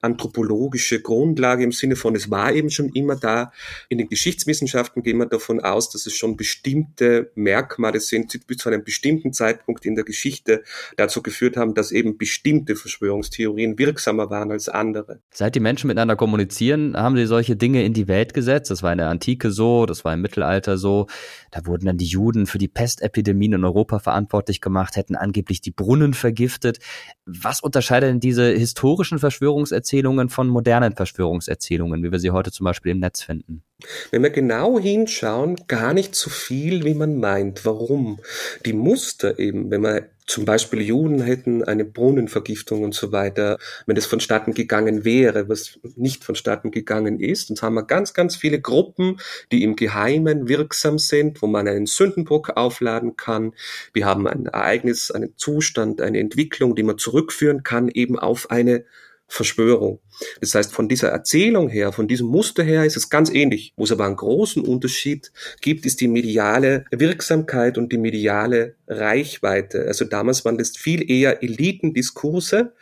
[0.02, 3.50] anthropologische Grundlage im Sinne von, es war eben schon immer da.
[3.88, 8.68] In den Geschichtswissenschaften gehen wir davon aus, dass es schon bestimmte Merkmale sind, die zu
[8.68, 10.64] einem bestimmten Zeitpunkt in der Geschichte
[10.98, 15.20] dazu geführt haben, dass eben bestimmte Verschwörungstheorien wirksamer waren als andere.
[15.30, 18.70] Seit die Menschen miteinander kommunizieren, haben sie solche Dinge in die Welt gesetzt.
[18.70, 21.06] Das war in der Antike so, das war im Mittelalter so.
[21.52, 25.61] Da wurden dann die Juden für die Pestepidemien in Europa verantwortlich gemacht gemacht, hätten angeblich
[25.61, 26.79] die Brunnen vergiftet.
[27.26, 32.92] Was unterscheidet denn diese historischen Verschwörungserzählungen von modernen Verschwörungserzählungen, wie wir sie heute zum Beispiel
[32.92, 33.62] im Netz finden?
[34.11, 37.64] Wenn wir genau hinschauen, gar nicht so viel, wie man meint.
[37.64, 38.20] Warum?
[38.66, 43.97] Die Muster eben, wenn man zum Beispiel Juden hätten eine Brunnenvergiftung und so weiter, wenn
[43.97, 47.51] das vonstatten gegangen wäre, was nicht vonstatten gegangen ist.
[47.51, 49.19] Und haben wir ganz, ganz viele Gruppen,
[49.51, 53.55] die im Geheimen wirksam sind, wo man einen Sündenbock aufladen kann.
[53.93, 58.85] Wir haben ein Ereignis, einen Zustand, eine Entwicklung, die man zurückführen kann eben auf eine
[59.33, 60.01] Verschwörung.
[60.40, 63.73] Das heißt, von dieser Erzählung her, von diesem Muster her ist es ganz ähnlich.
[63.77, 69.87] Wo es aber einen großen Unterschied gibt, ist die mediale Wirksamkeit und die mediale Reichweite.
[69.87, 72.73] Also damals waren das viel eher Elitendiskurse.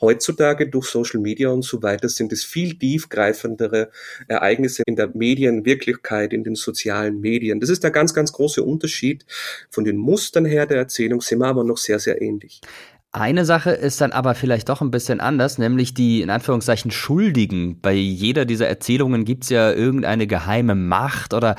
[0.00, 3.90] Heutzutage durch Social Media und so weiter sind es viel tiefgreifendere
[4.28, 7.60] Ereignisse in der Medienwirklichkeit, in den sozialen Medien.
[7.60, 9.26] Das ist der ganz, ganz große Unterschied.
[9.68, 12.62] Von den Mustern her der Erzählung sind wir aber noch sehr, sehr ähnlich.
[13.18, 17.80] Eine Sache ist dann aber vielleicht doch ein bisschen anders, nämlich die in Anführungszeichen Schuldigen.
[17.80, 21.56] Bei jeder dieser Erzählungen gibt's ja irgendeine geheime Macht oder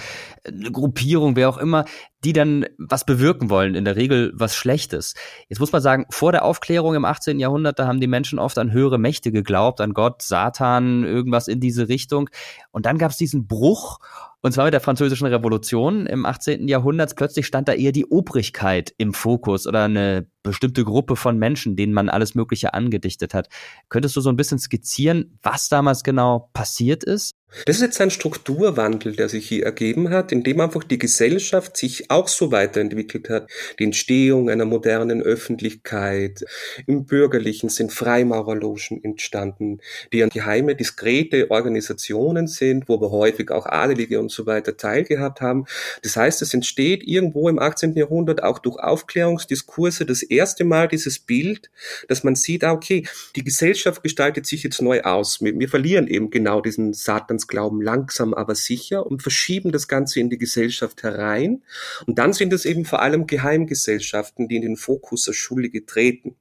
[0.47, 1.83] eine Gruppierung, wer auch immer,
[2.23, 5.15] die dann was bewirken wollen, in der Regel was Schlechtes.
[5.49, 7.39] Jetzt muss man sagen, vor der Aufklärung im 18.
[7.39, 11.59] Jahrhundert, da haben die Menschen oft an höhere Mächte geglaubt, an Gott, Satan, irgendwas in
[11.59, 12.29] diese Richtung.
[12.71, 13.99] Und dann gab's diesen Bruch
[14.41, 16.67] und zwar mit der Französischen Revolution im 18.
[16.67, 17.15] Jahrhundert.
[17.15, 21.91] Plötzlich stand da eher die Obrigkeit im Fokus oder eine bestimmte Gruppe von Menschen, denen
[21.91, 23.49] man alles Mögliche angedichtet hat.
[23.89, 27.35] Könntest du so ein bisschen skizzieren, was damals genau passiert ist?
[27.65, 32.11] Das ist jetzt ein Strukturwandel, der sich hier ergeben hat, indem einfach die Gesellschaft sich
[32.11, 33.49] auch so weiterentwickelt hat.
[33.79, 36.45] Die Entstehung einer modernen Öffentlichkeit.
[36.85, 39.79] Im Bürgerlichen sind Freimaurerlogen entstanden,
[40.13, 45.41] die an geheime, diskrete Organisationen sind, wo wir häufig auch Adelige und so weiter teilgehabt
[45.41, 45.65] haben.
[46.03, 47.95] Das heißt, es entsteht irgendwo im 18.
[47.95, 51.71] Jahrhundert auch durch Aufklärungsdiskurse das erste Mal dieses Bild,
[52.07, 55.41] dass man sieht, ah, okay, die Gesellschaft gestaltet sich jetzt neu aus.
[55.41, 60.19] Wir, wir verlieren eben genau diesen Satan Glauben langsam aber sicher und verschieben das Ganze
[60.19, 61.63] in die Gesellschaft herein.
[62.05, 66.35] Und dann sind es eben vor allem Geheimgesellschaften, die in den Fokus der Schuldige treten.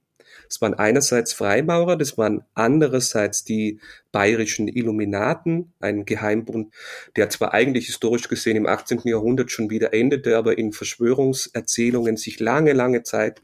[0.48, 3.80] Es waren einerseits Freimaurer, das waren andererseits die
[4.10, 6.72] bayerischen Illuminaten, ein Geheimbund,
[7.16, 9.02] der zwar eigentlich historisch gesehen im 18.
[9.04, 13.42] Jahrhundert schon wieder endete, aber in Verschwörungserzählungen sich lange, lange Zeit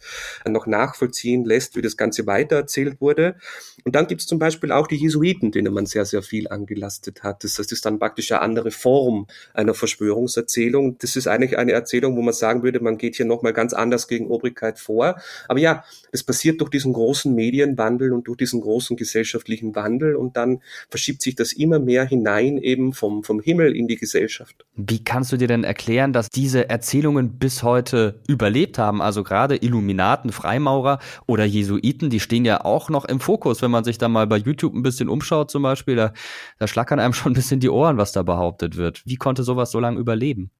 [0.48, 3.36] noch nachvollziehen lässt, wie das Ganze weitererzählt wurde.
[3.84, 7.22] Und dann gibt es zum Beispiel auch die Jesuiten, denen man sehr, sehr viel angelastet
[7.22, 7.44] hat.
[7.44, 10.96] Das, das ist dann praktisch eine andere Form einer Verschwörungserzählung.
[10.98, 14.08] Das ist eigentlich eine Erzählung, wo man sagen würde, man geht hier nochmal ganz anders
[14.08, 15.20] gegen Obrigkeit vor.
[15.48, 20.36] Aber ja, das passiert durch diesen großen Medienwandel und durch diesen großen gesellschaftlichen Wandel und
[20.36, 24.64] dann verschiebt sich das immer mehr hinein eben vom, vom Himmel in die Gesellschaft.
[24.74, 29.02] Wie kannst du dir denn erklären, dass diese Erzählungen bis heute überlebt haben?
[29.02, 33.84] Also gerade Illuminaten, Freimaurer oder Jesuiten, die stehen ja auch noch im Fokus, wenn man
[33.84, 36.12] sich da mal bei YouTube ein bisschen umschaut zum Beispiel, da,
[36.58, 39.02] da schlackern einem schon ein bisschen die Ohren, was da behauptet wird.
[39.04, 40.50] Wie konnte sowas so lange überleben?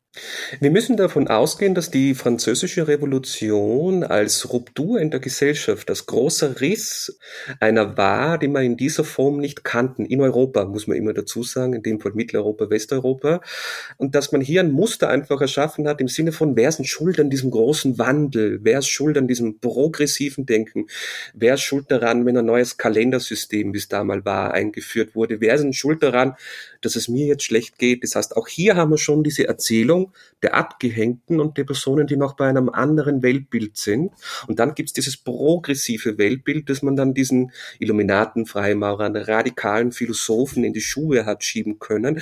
[0.61, 6.61] Wir müssen davon ausgehen, dass die französische Revolution als Ruptur in der Gesellschaft, als großer
[6.61, 7.18] Riss
[7.59, 10.05] einer war, die man in dieser Form nicht kannten.
[10.05, 13.40] In Europa, muss man immer dazu sagen, in dem Fall Mitteleuropa, Westeuropa.
[13.96, 17.18] Und dass man hier ein Muster einfach erschaffen hat im Sinne von, wer ist schuld
[17.18, 18.61] an diesem großen Wandel?
[18.62, 20.87] Wer ist schuld an diesem progressiven Denken?
[21.35, 25.40] Wer ist schuld daran, wenn ein neues Kalendersystem, wie es damals war, eingeführt wurde?
[25.40, 26.37] Wer ist schuld daran,
[26.83, 28.05] dass es mir jetzt schlecht geht?
[28.05, 30.04] Das heißt, auch hier haben wir schon diese Erzählung,
[30.43, 34.12] der Abgehängten und der Personen, die noch bei einem anderen Weltbild sind.
[34.47, 40.64] Und dann gibt es dieses progressive Weltbild, das man dann diesen Illuminaten, Freimaurern, radikalen Philosophen
[40.64, 42.21] in die Schuhe hat schieben können.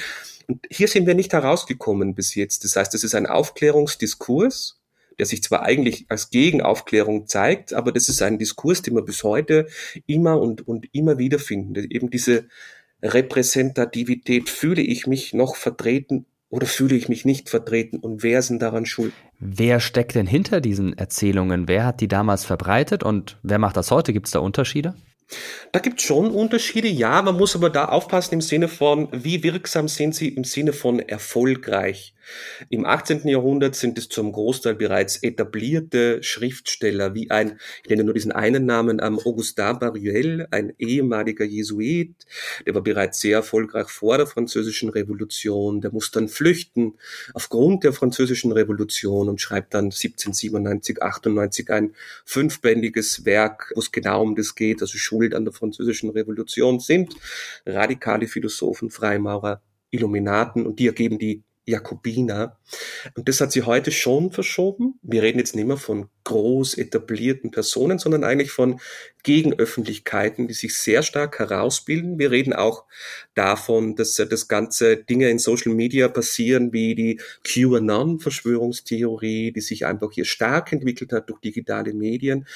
[0.49, 2.65] Und hier sind wir nicht herausgekommen bis jetzt.
[2.65, 4.79] Das heißt, es ist ein Aufklärungsdiskurs,
[5.19, 9.23] der sich zwar eigentlich als Gegenaufklärung zeigt, aber das ist ein Diskurs, den wir bis
[9.25, 9.67] heute
[10.07, 11.75] immer und, und immer wieder finden.
[11.91, 12.47] Eben diese
[13.03, 18.61] Repräsentativität, fühle ich mich noch vertreten oder fühle ich mich nicht vertreten und wer sind
[18.61, 19.15] daran schuld?
[19.41, 21.67] Wer steckt denn hinter diesen Erzählungen?
[21.67, 24.13] Wer hat die damals verbreitet und wer macht das heute?
[24.13, 24.95] Gibt es da Unterschiede?
[25.73, 29.43] Da gibt es schon Unterschiede, ja, man muss aber da aufpassen im Sinne von, wie
[29.43, 32.15] wirksam sind sie im Sinne von erfolgreich.
[32.69, 33.29] Im 18.
[33.29, 38.67] Jahrhundert sind es zum Großteil bereits etablierte Schriftsteller, wie ein, ich nenne nur diesen einen
[38.67, 42.15] Namen, Augustin Baruel, ein ehemaliger Jesuit,
[42.67, 46.95] der war bereits sehr erfolgreich vor der Französischen Revolution, der muss dann flüchten
[47.35, 54.23] aufgrund der Französischen Revolution und schreibt dann 1797, 98 ein fünfbändiges Werk, wo es genau
[54.23, 57.15] um das geht, also Schuld an der Französischen Revolution sind
[57.67, 62.59] radikale Philosophen, Freimaurer, Illuminaten und die ergeben die Jakobiner.
[63.15, 64.99] Und das hat sie heute schon verschoben.
[65.03, 68.81] Wir reden jetzt nicht mehr von groß etablierten Personen, sondern eigentlich von
[69.23, 72.19] Gegenöffentlichkeiten, die sich sehr stark herausbilden.
[72.19, 72.85] Wir reden auch
[73.35, 80.11] davon, dass das ganze Dinge in Social Media passieren, wie die QAnon-Verschwörungstheorie, die sich einfach
[80.13, 82.47] hier stark entwickelt hat durch digitale Medien.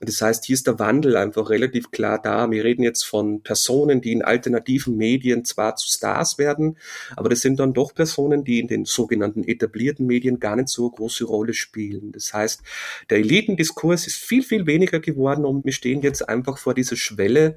[0.00, 2.50] Das heißt, hier ist der Wandel einfach relativ klar da.
[2.50, 6.76] Wir reden jetzt von Personen, die in alternativen Medien zwar zu Stars werden,
[7.14, 10.88] aber das sind dann doch Personen, die in den sogenannten etablierten Medien gar nicht so
[10.88, 12.12] eine große Rolle spielen.
[12.12, 12.62] Das heißt,
[13.10, 17.56] der Elitendiskurs ist viel, viel weniger geworden und wir stehen jetzt einfach vor dieser Schwelle,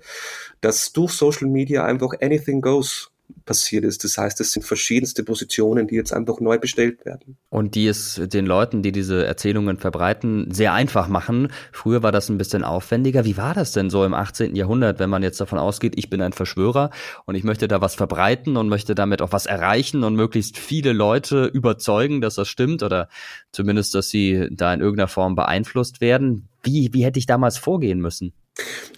[0.62, 3.12] dass durch Social Media einfach anything goes
[3.46, 4.04] passiert ist.
[4.04, 7.38] Das heißt, es sind verschiedenste Positionen, die jetzt einfach neu bestellt werden.
[7.50, 11.52] Und die es den Leuten, die diese Erzählungen verbreiten, sehr einfach machen.
[11.72, 13.26] Früher war das ein bisschen aufwendiger.
[13.26, 14.56] Wie war das denn so im 18.
[14.56, 16.92] Jahrhundert, wenn man jetzt davon ausgeht, ich bin ein Verschwörer
[17.26, 20.94] und ich möchte da was verbreiten und möchte damit auch was erreichen und möglichst viele
[20.94, 23.10] Leute überzeugen, dass das stimmt oder
[23.52, 26.48] zumindest, dass sie da in irgendeiner Form beeinflusst werden.
[26.64, 28.34] Wie, wie hätte ich damals vorgehen müssen?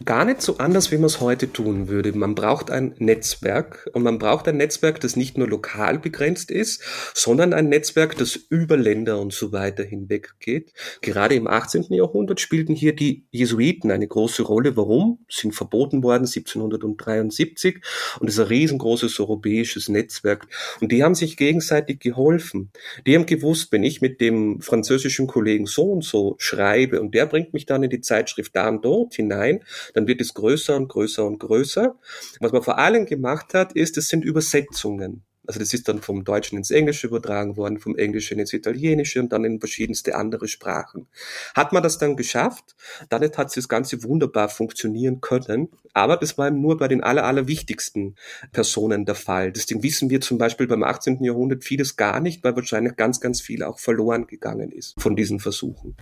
[0.04, 2.12] Gar nicht so anders, wie man es heute tun würde.
[2.14, 6.82] Man braucht ein Netzwerk und man braucht ein Netzwerk, das nicht nur lokal begrenzt ist,
[7.14, 10.74] sondern ein Netzwerk, das über Länder und so weiter hinweg geht.
[11.02, 11.86] Gerade im 18.
[11.90, 14.76] Jahrhundert spielten hier die Jesuiten eine große Rolle.
[14.76, 15.20] Warum?
[15.30, 17.82] Sind verboten worden 1773
[18.20, 20.48] und es ist ein riesengroßes europäisches Netzwerk.
[20.80, 22.72] Und die haben sich gegenseitig geholfen.
[23.06, 27.28] Die haben gewusst, wenn ich mit dem französischen Kollegen so und so schreibe und der
[27.28, 30.76] bringt mich dann in die Zeitschrift da und dort hinein, rein, dann wird es größer
[30.76, 31.96] und größer und größer.
[32.40, 35.24] Was man vor allem gemacht hat, ist, es sind Übersetzungen.
[35.48, 39.34] Also das ist dann vom Deutschen ins Englische übertragen worden, vom Englischen ins Italienische und
[39.34, 41.08] dann in verschiedenste andere Sprachen.
[41.56, 42.76] Hat man das dann geschafft,
[43.10, 47.48] dann hat das Ganze wunderbar funktionieren können, aber das war nur bei den aller, aller
[47.48, 48.16] wichtigsten
[48.52, 49.52] Personen der Fall.
[49.52, 51.24] Deswegen wissen wir zum Beispiel beim 18.
[51.24, 55.40] Jahrhundert vieles gar nicht, weil wahrscheinlich ganz, ganz viel auch verloren gegangen ist von diesen
[55.40, 55.98] Versuchen.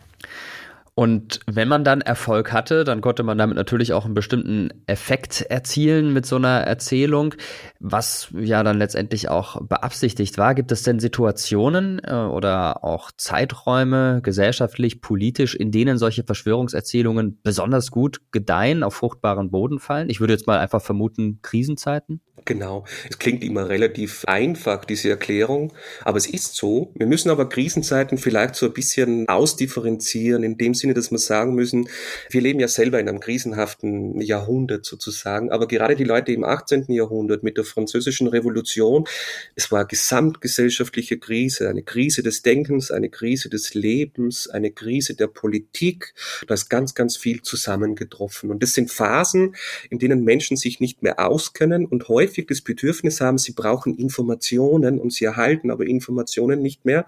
[0.95, 5.41] Und wenn man dann Erfolg hatte, dann konnte man damit natürlich auch einen bestimmten Effekt
[5.41, 7.35] erzielen mit so einer Erzählung,
[7.79, 10.55] was ja dann letztendlich auch beabsichtigt war.
[10.55, 17.91] Gibt es denn Situationen äh, oder auch Zeiträume, gesellschaftlich, politisch, in denen solche Verschwörungserzählungen besonders
[17.91, 20.09] gut gedeihen, auf fruchtbaren Boden fallen?
[20.09, 22.21] Ich würde jetzt mal einfach vermuten, Krisenzeiten.
[22.45, 22.85] Genau.
[23.09, 25.73] Es klingt immer relativ einfach, diese Erklärung,
[26.03, 26.91] aber es ist so.
[26.95, 31.55] Wir müssen aber Krisenzeiten vielleicht so ein bisschen ausdifferenzieren, in dem Sinne, dass wir sagen
[31.55, 31.89] müssen,
[32.29, 36.85] wir leben ja selber in einem krisenhaften Jahrhundert sozusagen, aber gerade die Leute im 18.
[36.89, 39.05] Jahrhundert mit der französischen Revolution,
[39.55, 45.15] es war eine gesamtgesellschaftliche Krise, eine Krise des Denkens, eine Krise des Lebens, eine Krise
[45.15, 46.13] der Politik.
[46.47, 48.49] Da ist ganz, ganz viel zusammengetroffen.
[48.49, 49.55] Und das sind Phasen,
[49.89, 53.97] in denen Menschen sich nicht mehr auskennen und häufig häufig das Bedürfnis haben, sie brauchen
[53.97, 57.07] Informationen und sie erhalten aber Informationen nicht mehr.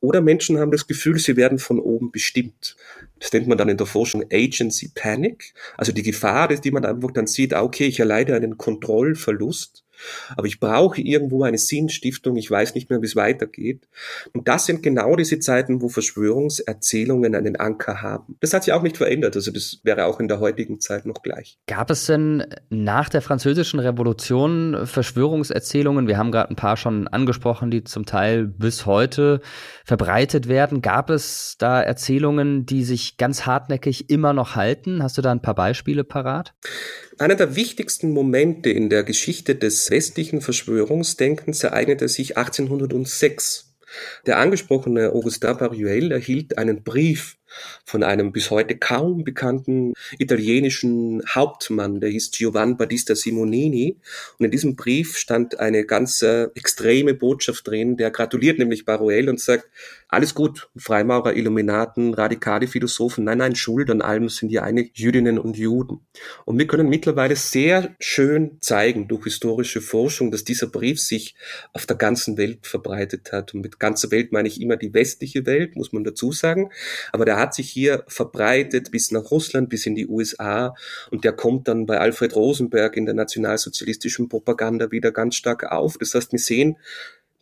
[0.00, 2.76] Oder Menschen haben das Gefühl, sie werden von oben bestimmt.
[3.20, 5.54] Das nennt man dann in der Forschung Agency Panic.
[5.76, 9.85] Also die Gefahr, die man einfach dann sieht, ah, okay, ich erleide einen Kontrollverlust
[10.36, 13.88] aber ich brauche irgendwo eine Sinnstiftung, ich weiß nicht mehr, wie es weitergeht.
[14.32, 18.36] Und das sind genau diese Zeiten, wo Verschwörungserzählungen einen Anker haben.
[18.40, 21.22] Das hat sich auch nicht verändert, also das wäre auch in der heutigen Zeit noch
[21.22, 21.58] gleich.
[21.66, 26.08] Gab es denn nach der französischen Revolution Verschwörungserzählungen?
[26.08, 29.40] Wir haben gerade ein paar schon angesprochen, die zum Teil bis heute
[29.84, 30.82] verbreitet werden.
[30.82, 35.02] Gab es da Erzählungen, die sich ganz hartnäckig immer noch halten?
[35.02, 36.54] Hast du da ein paar Beispiele parat?
[37.18, 43.74] Einer der wichtigsten Momente in der Geschichte des westlichen Verschwörungsdenkens ereignete sich 1806.
[44.26, 47.38] Der angesprochene Augustin Baruel erhielt einen Brief
[47.84, 53.96] von einem bis heute kaum bekannten italienischen Hauptmann, der hieß Giovanni Battista Simonini.
[54.38, 59.40] Und in diesem Brief stand eine ganz extreme Botschaft drin, der gratuliert nämlich Baruel und
[59.40, 59.68] sagt,
[60.08, 65.36] alles gut, Freimaurer, Illuminaten, radikale Philosophen, nein, nein, Schuld an allem sind ja eine Jüdinnen
[65.36, 66.06] und Juden.
[66.44, 71.34] Und wir können mittlerweile sehr schön zeigen durch historische Forschung, dass dieser Brief sich
[71.72, 73.52] auf der ganzen Welt verbreitet hat.
[73.52, 76.70] Und mit ganzer Welt meine ich immer die westliche Welt, muss man dazu sagen.
[77.12, 80.74] Aber der hat sich hier verbreitet bis nach Russland, bis in die USA.
[81.10, 85.96] Und der kommt dann bei Alfred Rosenberg in der nationalsozialistischen Propaganda wieder ganz stark auf.
[85.98, 86.76] Das heißt, wir sehen,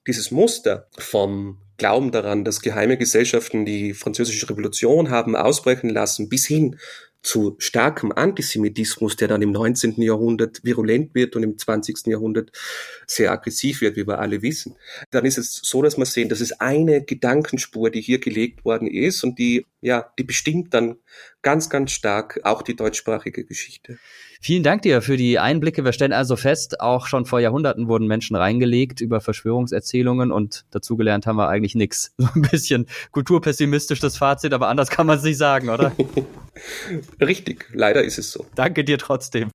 [0.07, 6.47] dieses Muster vom Glauben daran, dass geheime Gesellschaften die französische Revolution haben ausbrechen lassen, bis
[6.47, 6.77] hin
[7.25, 10.01] zu starkem Antisemitismus, der dann im 19.
[10.03, 12.07] Jahrhundert virulent wird und im 20.
[12.07, 12.53] Jahrhundert
[13.07, 14.77] sehr aggressiv wird, wie wir alle wissen,
[15.11, 18.87] dann ist es so, dass wir sehen, dass es eine Gedankenspur, die hier gelegt worden
[18.87, 20.97] ist und die, ja, die bestimmt dann
[21.43, 23.99] ganz, ganz stark auch die deutschsprachige Geschichte.
[24.41, 25.85] Vielen Dank dir für die Einblicke.
[25.85, 31.27] Wir stellen also fest, auch schon vor Jahrhunderten wurden Menschen reingelegt über Verschwörungserzählungen und dazugelernt
[31.27, 32.15] haben wir eigentlich nichts.
[32.25, 35.93] So ein bisschen kulturpessimistisch das Fazit, aber anders kann man es nicht sagen, oder?
[37.21, 38.47] Richtig, leider ist es so.
[38.55, 39.51] Danke dir trotzdem.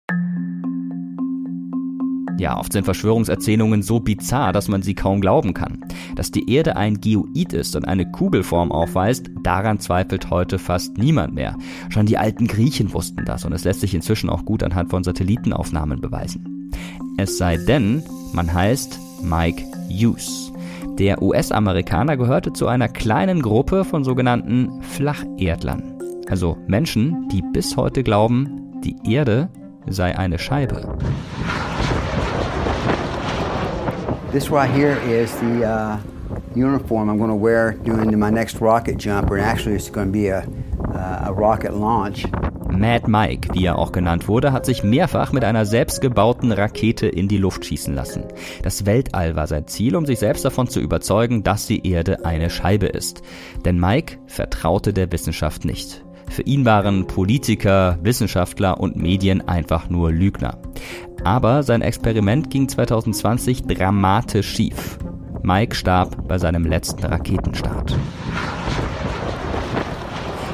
[2.39, 5.83] Ja, oft sind Verschwörungserzählungen so bizarr, dass man sie kaum glauben kann.
[6.15, 11.35] Dass die Erde ein Geoid ist und eine Kugelform aufweist, daran zweifelt heute fast niemand
[11.35, 11.57] mehr.
[11.89, 15.03] Schon die alten Griechen wussten das und es lässt sich inzwischen auch gut anhand von
[15.03, 16.71] Satellitenaufnahmen beweisen.
[17.17, 20.53] Es sei denn, man heißt Mike Hughes.
[20.97, 25.83] Der US-Amerikaner gehörte zu einer kleinen Gruppe von sogenannten Flacherdlern.
[26.29, 29.49] Also Menschen, die bis heute glauben, die Erde
[29.87, 30.97] sei eine Scheibe.
[34.31, 35.97] This right here is the uh,
[36.55, 40.11] uniform I'm going to wear during my next rocket jump, and actually it's going to
[40.11, 40.47] be a,
[40.93, 42.27] uh, a rocket launch.
[42.69, 47.27] Mad Mike, wie er auch genannt wurde, hat sich mehrfach mit einer selbstgebauten Rakete in
[47.27, 48.25] die Luft schießen lassen.
[48.61, 52.51] Das Weltall war sein Ziel, um sich selbst davon zu überzeugen, dass die Erde eine
[52.51, 53.23] Scheibe ist.
[53.65, 56.05] Denn Mike vertraute der Wissenschaft nicht.
[56.29, 60.59] Für ihn waren Politiker, Wissenschaftler und Medien einfach nur Lügner.
[61.23, 64.99] Aber sein Experiment ging 2020 dramatisch schief.
[65.41, 67.97] Mike starb bei seinem letzten Raketenstart.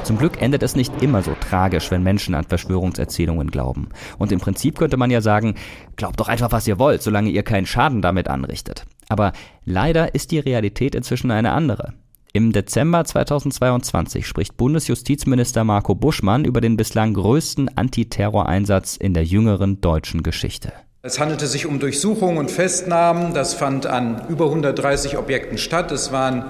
[0.03, 3.89] Zum Glück endet es nicht immer so tragisch, wenn Menschen an Verschwörungserzählungen glauben.
[4.19, 5.55] Und im Prinzip könnte man ja sagen,
[5.95, 8.85] glaubt doch einfach, was ihr wollt, solange ihr keinen Schaden damit anrichtet.
[9.09, 9.33] Aber
[9.65, 11.93] leider ist die Realität inzwischen eine andere.
[12.35, 19.79] Im Dezember 2022 spricht Bundesjustizminister Marco Buschmann über den bislang größten Antiterroreinsatz in der jüngeren
[19.79, 20.73] deutschen Geschichte.
[21.01, 23.33] Es handelte sich um Durchsuchungen und Festnahmen.
[23.33, 25.93] Das fand an über 130 Objekten statt.
[25.93, 26.43] Es waren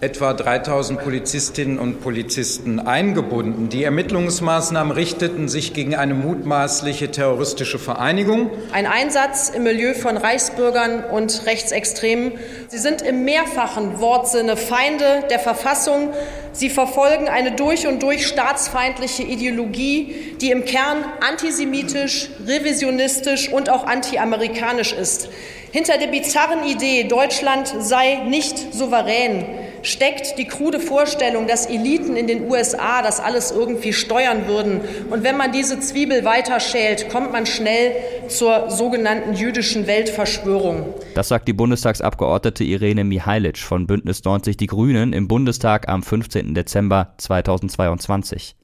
[0.00, 3.68] etwa 3000 Polizistinnen und Polizisten eingebunden.
[3.68, 8.50] Die Ermittlungsmaßnahmen richteten sich gegen eine mutmaßliche terroristische Vereinigung.
[8.72, 12.32] Ein Einsatz im Milieu von Reichsbürgern und Rechtsextremen.
[12.68, 16.14] Sie sind im mehrfachen Wortsinne Feinde der Verfassung.
[16.52, 23.84] Sie verfolgen eine durch und durch staatsfeindliche Ideologie, die im Kern antisemitisch, revisionistisch und auch
[23.86, 25.28] antiamerikanisch ist.
[25.72, 29.44] Hinter der bizarren Idee, Deutschland sei nicht souverän,
[29.82, 34.80] steckt die krude Vorstellung, dass Eliten in den USA das alles irgendwie steuern würden.
[35.10, 37.92] Und wenn man diese Zwiebel weiterschält, kommt man schnell
[38.28, 40.94] zur sogenannten jüdischen Weltverschwörung.
[41.14, 46.54] Das sagt die Bundestagsabgeordnete Irene Mihailic von Bündnis 90 Die Grünen im Bundestag am 15.
[46.54, 48.56] Dezember 2022.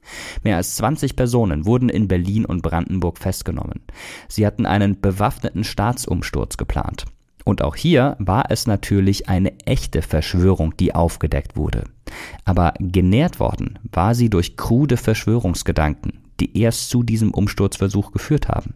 [0.43, 3.81] Mehr als 20 Personen wurden in Berlin und Brandenburg festgenommen.
[4.27, 7.05] Sie hatten einen bewaffneten Staatsumsturz geplant.
[7.47, 11.85] Und auch hier war es natürlich eine echte Verschwörung, die aufgedeckt wurde.
[12.43, 18.73] Aber genährt worden war sie durch krude Verschwörungsgedanken, die erst zu diesem Umsturzversuch geführt haben.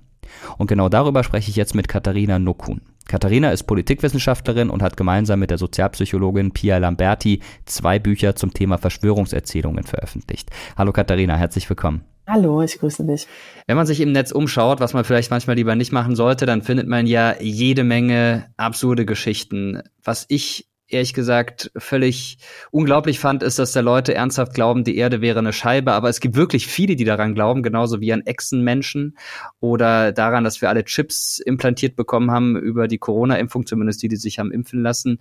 [0.58, 2.80] Und genau darüber spreche ich jetzt mit Katharina Nokun.
[3.10, 8.78] Katharina ist Politikwissenschaftlerin und hat gemeinsam mit der Sozialpsychologin Pia Lamberti zwei Bücher zum Thema
[8.78, 10.50] Verschwörungserzählungen veröffentlicht.
[10.78, 12.06] Hallo Katharina, herzlich willkommen.
[12.28, 13.28] Hallo, ich grüße dich.
[13.68, 16.62] Wenn man sich im Netz umschaut, was man vielleicht manchmal lieber nicht machen sollte, dann
[16.62, 19.82] findet man ja jede Menge absurde Geschichten.
[20.04, 22.38] Was ich ehrlich gesagt völlig
[22.70, 25.94] unglaublich fand, ist, dass da Leute ernsthaft glauben, die Erde wäre eine Scheibe.
[25.94, 29.18] Aber es gibt wirklich viele, die daran glauben, genauso wie an Echsenmenschen
[29.60, 34.18] oder daran, dass wir alle Chips implantiert bekommen haben über die Corona-Impfung, zumindest die, die
[34.18, 35.20] sich haben impfen lassen.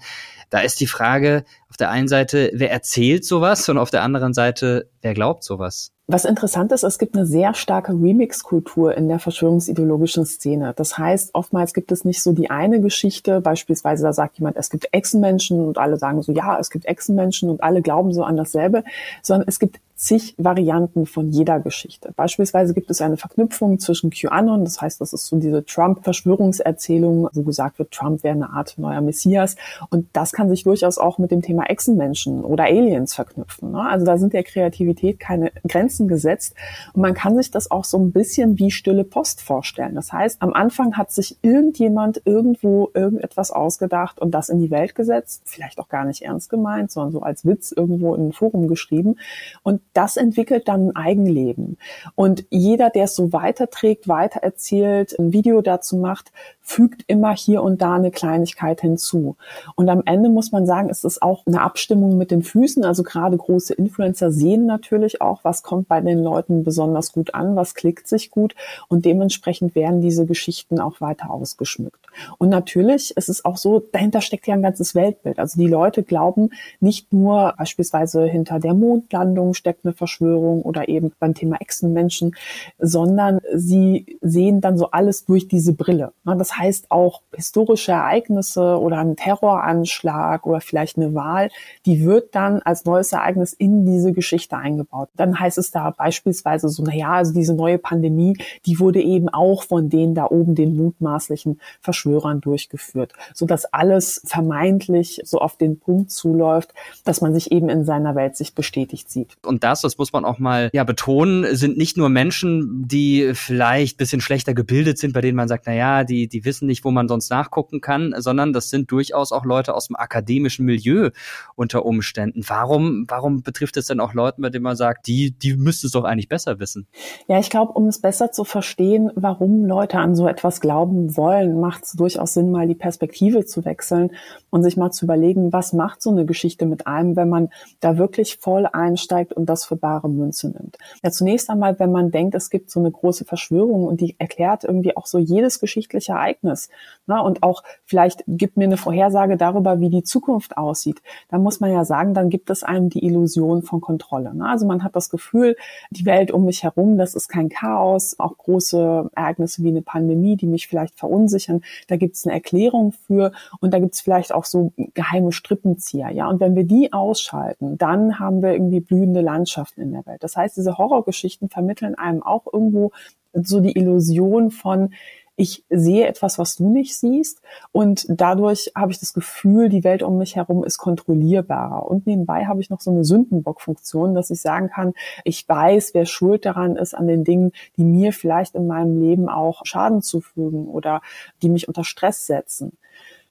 [0.51, 4.34] Da ist die Frage auf der einen Seite, wer erzählt sowas und auf der anderen
[4.34, 5.92] Seite, wer glaubt sowas?
[6.12, 10.72] Was interessant ist, es gibt eine sehr starke Remix-Kultur in der verschwörungsideologischen Szene.
[10.74, 14.70] Das heißt, oftmals gibt es nicht so die eine Geschichte, beispielsweise da sagt jemand, es
[14.70, 18.36] gibt Echsenmenschen und alle sagen so, ja, es gibt Echsenmenschen und alle glauben so an
[18.36, 18.82] dasselbe,
[19.22, 22.11] sondern es gibt zig Varianten von jeder Geschichte.
[22.16, 27.42] Beispielsweise gibt es eine Verknüpfung zwischen QAnon, das heißt, das ist so diese Trump-Verschwörungserzählung, wo
[27.42, 29.57] gesagt wird, Trump wäre eine Art neuer Messias.
[29.90, 33.72] Und das kann sich durchaus auch mit dem Thema Echsenmenschen oder Aliens verknüpfen.
[33.72, 33.82] Ne?
[33.82, 36.55] Also da sind der Kreativität keine Grenzen gesetzt.
[36.94, 39.94] Und man kann sich das auch so ein bisschen wie stille Post vorstellen.
[39.94, 44.94] Das heißt, am Anfang hat sich irgendjemand irgendwo irgendetwas ausgedacht und das in die Welt
[44.94, 48.66] gesetzt, vielleicht auch gar nicht ernst gemeint, sondern so als Witz irgendwo in ein Forum
[48.66, 49.16] geschrieben.
[49.62, 51.78] Und das entwickelt dann ein Eigenleben.
[52.14, 56.32] Und jeder, der es so weiterträgt, weitererzählt, ein Video dazu macht,
[56.70, 59.34] fügt immer hier und da eine Kleinigkeit hinzu.
[59.74, 62.84] Und am Ende muss man sagen, ist es auch eine Abstimmung mit den Füßen.
[62.84, 67.56] Also gerade große Influencer sehen natürlich auch, was kommt bei den Leuten besonders gut an,
[67.56, 68.54] was klickt sich gut.
[68.86, 72.06] Und dementsprechend werden diese Geschichten auch weiter ausgeschmückt.
[72.38, 75.40] Und natürlich ist es auch so, dahinter steckt ja ein ganzes Weltbild.
[75.40, 81.10] Also die Leute glauben nicht nur beispielsweise hinter der Mondlandung steckt eine Verschwörung oder eben
[81.18, 82.36] beim Thema Echsenmenschen,
[82.78, 86.12] sondern sie sehen dann so alles durch diese Brille.
[86.24, 86.59] Das heißt
[86.90, 91.50] auch historische Ereignisse oder ein Terroranschlag oder vielleicht eine Wahl,
[91.86, 95.08] die wird dann als neues Ereignis in diese Geschichte eingebaut.
[95.16, 98.36] Dann heißt es da beispielsweise so, na ja, also diese neue Pandemie,
[98.66, 104.22] die wurde eben auch von denen da oben, den mutmaßlichen Verschwörern durchgeführt, so dass alles
[104.26, 109.11] vermeintlich so auf den Punkt zuläuft, dass man sich eben in seiner Welt sich bestätigt
[109.11, 109.36] sieht.
[109.44, 113.96] Und das, das muss man auch mal ja betonen, sind nicht nur Menschen, die vielleicht
[113.96, 116.91] bisschen schlechter gebildet sind, bei denen man sagt, na ja, die die wissen nicht, wo
[116.91, 121.11] man sonst nachgucken kann, sondern das sind durchaus auch Leute aus dem akademischen Milieu
[121.55, 122.43] unter Umständen.
[122.47, 125.93] Warum, warum betrifft es denn auch Leute, bei denen man sagt, die, die müssten es
[125.93, 126.86] doch eigentlich besser wissen?
[127.28, 131.61] Ja, ich glaube, um es besser zu verstehen, warum Leute an so etwas glauben wollen,
[131.61, 134.11] macht es durchaus Sinn, mal die Perspektive zu wechseln
[134.51, 137.49] und sich mal zu überlegen, was macht so eine Geschichte mit einem, wenn man
[137.80, 140.78] da wirklich voll einsteigt und das für bare Münze nimmt.
[141.03, 144.64] Ja, zunächst einmal, wenn man denkt, es gibt so eine große Verschwörung und die erklärt
[144.64, 149.81] irgendwie auch so jedes geschichtliche Ereignis ne, und auch vielleicht gibt mir eine Vorhersage darüber,
[149.81, 153.62] wie die Zukunft aussieht, dann muss man ja sagen, dann gibt es einem die Illusion
[153.62, 154.35] von Kontrolle.
[154.35, 154.49] Ne?
[154.49, 155.57] Also man hat das Gefühl,
[155.91, 160.37] die Welt um mich herum, das ist kein Chaos, auch große Ereignisse wie eine Pandemie,
[160.37, 164.33] die mich vielleicht verunsichern, da gibt es eine Erklärung für und da gibt es vielleicht
[164.33, 166.11] auch so geheime Strippenzieher.
[166.11, 170.22] Ja, und wenn wir die ausschalten, dann haben wir irgendwie blühende Landschaften in der Welt.
[170.22, 172.93] Das heißt, diese Horrorgeschichten vermitteln einem auch irgendwo
[173.33, 174.93] so die Illusion von,
[175.37, 177.41] ich sehe etwas, was du nicht siehst
[177.72, 181.87] und dadurch habe ich das Gefühl, die Welt um mich herum ist kontrollierbarer.
[181.87, 184.93] Und nebenbei habe ich noch so eine Sündenbockfunktion, dass ich sagen kann,
[185.24, 189.28] ich weiß, wer schuld daran ist an den Dingen, die mir vielleicht in meinem Leben
[189.28, 191.01] auch Schaden zufügen oder
[191.43, 192.76] die mich unter Stress setzen.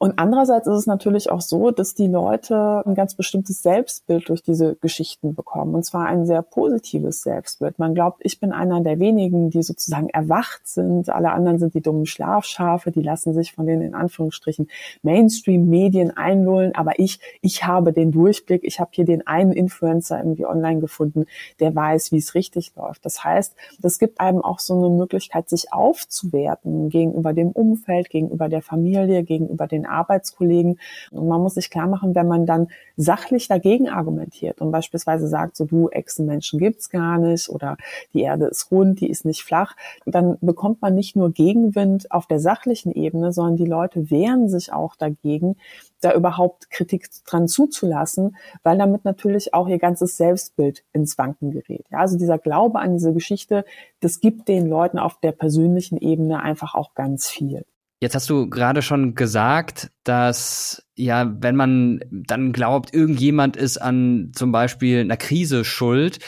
[0.02, 4.42] Und andererseits ist es natürlich auch so, dass die Leute ein ganz bestimmtes Selbstbild durch
[4.42, 5.76] diese Geschichten bekommen.
[5.76, 7.80] Und zwar ein sehr positives Selbstbild.
[7.80, 11.10] Man glaubt, ich bin einer der wenigen, die sozusagen erwacht sind.
[11.10, 14.70] Alle anderen sind die dummen Schlafschafe, die lassen sich von den in Anführungsstrichen
[15.02, 16.74] Mainstream-Medien einlullen.
[16.76, 18.64] Aber ich, ich habe den Durchblick.
[18.64, 21.26] Ich habe hier den einen Influencer irgendwie online gefunden,
[21.60, 23.04] der weiß, wie es richtig läuft.
[23.04, 28.48] Das heißt, das gibt einem auch so eine Möglichkeit, sich aufzuwerten gegenüber dem Umfeld, gegenüber
[28.48, 30.80] der Familie, gegenüber den Arbeitskollegen.
[31.12, 32.68] Und man muss sich klar machen, wenn man dann
[32.98, 37.78] sachlich dagegen argumentiert und beispielsweise sagt, so du Echsenmenschen gibt's gar nicht oder
[38.14, 39.76] die Erde ist rund, die ist nicht flach,
[40.06, 44.74] dann bekommt man nicht nur Gegenwind auf der sachlichen Ebene, sondern die Leute wehren sich
[44.74, 45.56] auch dagegen,
[46.02, 51.86] da überhaupt Kritik dran zuzulassen, weil damit natürlich auch ihr ganzes Selbstbild ins Wanken gerät.
[51.92, 53.66] Ja, also dieser Glaube an diese Geschichte,
[54.00, 57.66] das gibt den Leuten auf der persönlichen Ebene einfach auch ganz viel.
[58.02, 64.32] Jetzt hast du gerade schon gesagt, dass ja, wenn man dann glaubt, irgendjemand ist an
[64.34, 66.20] zum Beispiel einer Krise schuld,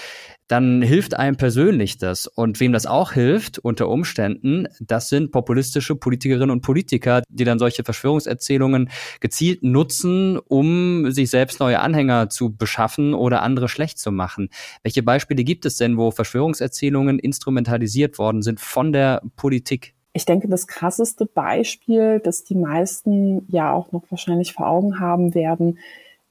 [0.49, 2.27] dann hilft einem persönlich das.
[2.27, 7.57] Und wem das auch hilft, unter Umständen, das sind populistische Politikerinnen und Politiker, die dann
[7.57, 8.89] solche Verschwörungserzählungen
[9.21, 14.49] gezielt nutzen, um sich selbst neue Anhänger zu beschaffen oder andere schlecht zu machen.
[14.83, 19.95] Welche Beispiele gibt es denn, wo Verschwörungserzählungen instrumentalisiert worden sind von der Politik?
[20.13, 25.33] Ich denke, das krasseste Beispiel, das die meisten ja auch noch wahrscheinlich vor Augen haben
[25.33, 25.77] werden,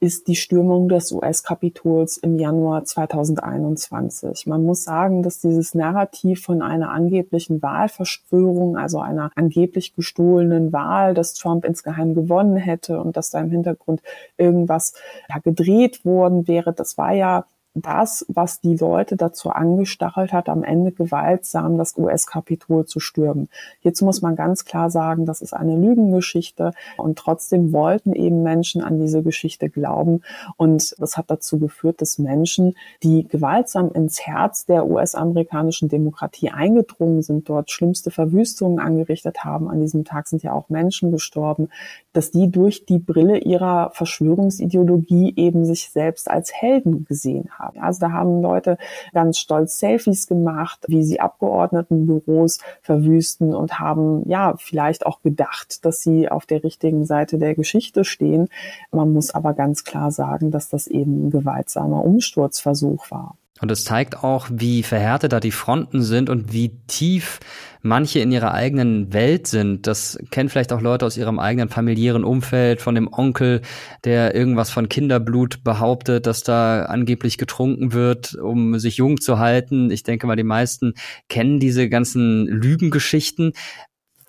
[0.00, 4.46] ist die Stürmung des US-Kapitols im Januar 2021.
[4.46, 11.12] Man muss sagen, dass dieses Narrativ von einer angeblichen Wahlverschwörung, also einer angeblich gestohlenen Wahl,
[11.12, 14.02] dass Trump insgeheim gewonnen hätte und dass da im Hintergrund
[14.38, 14.94] irgendwas
[15.28, 17.44] ja, gedreht worden wäre, das war ja
[17.74, 23.48] das, was die Leute dazu angestachelt hat, am Ende gewaltsam das US-Kapitol zu stürmen.
[23.80, 28.82] Jetzt muss man ganz klar sagen, das ist eine Lügengeschichte und trotzdem wollten eben Menschen
[28.82, 30.22] an diese Geschichte glauben
[30.56, 37.22] und das hat dazu geführt, dass Menschen, die gewaltsam ins Herz der US-amerikanischen Demokratie eingedrungen
[37.22, 39.70] sind, dort schlimmste Verwüstungen angerichtet haben.
[39.70, 41.68] An diesem Tag sind ja auch Menschen gestorben,
[42.12, 47.80] dass die durch die Brille ihrer Verschwörungsideologie eben sich selbst als Helden gesehen haben haben.
[47.80, 48.78] Also da haben Leute
[49.12, 56.02] ganz stolz Selfies gemacht, wie sie Abgeordnetenbüros verwüsten und haben ja vielleicht auch gedacht, dass
[56.02, 58.48] sie auf der richtigen Seite der Geschichte stehen.
[58.90, 63.36] Man muss aber ganz klar sagen, dass das eben ein gewaltsamer Umsturzversuch war.
[63.60, 67.40] Und es zeigt auch, wie verhärtet da die Fronten sind und wie tief
[67.82, 69.86] manche in ihrer eigenen Welt sind.
[69.86, 73.60] Das kennen vielleicht auch Leute aus ihrem eigenen familiären Umfeld, von dem Onkel,
[74.04, 79.90] der irgendwas von Kinderblut behauptet, dass da angeblich getrunken wird, um sich jung zu halten.
[79.90, 80.94] Ich denke mal, die meisten
[81.28, 83.52] kennen diese ganzen Lügengeschichten.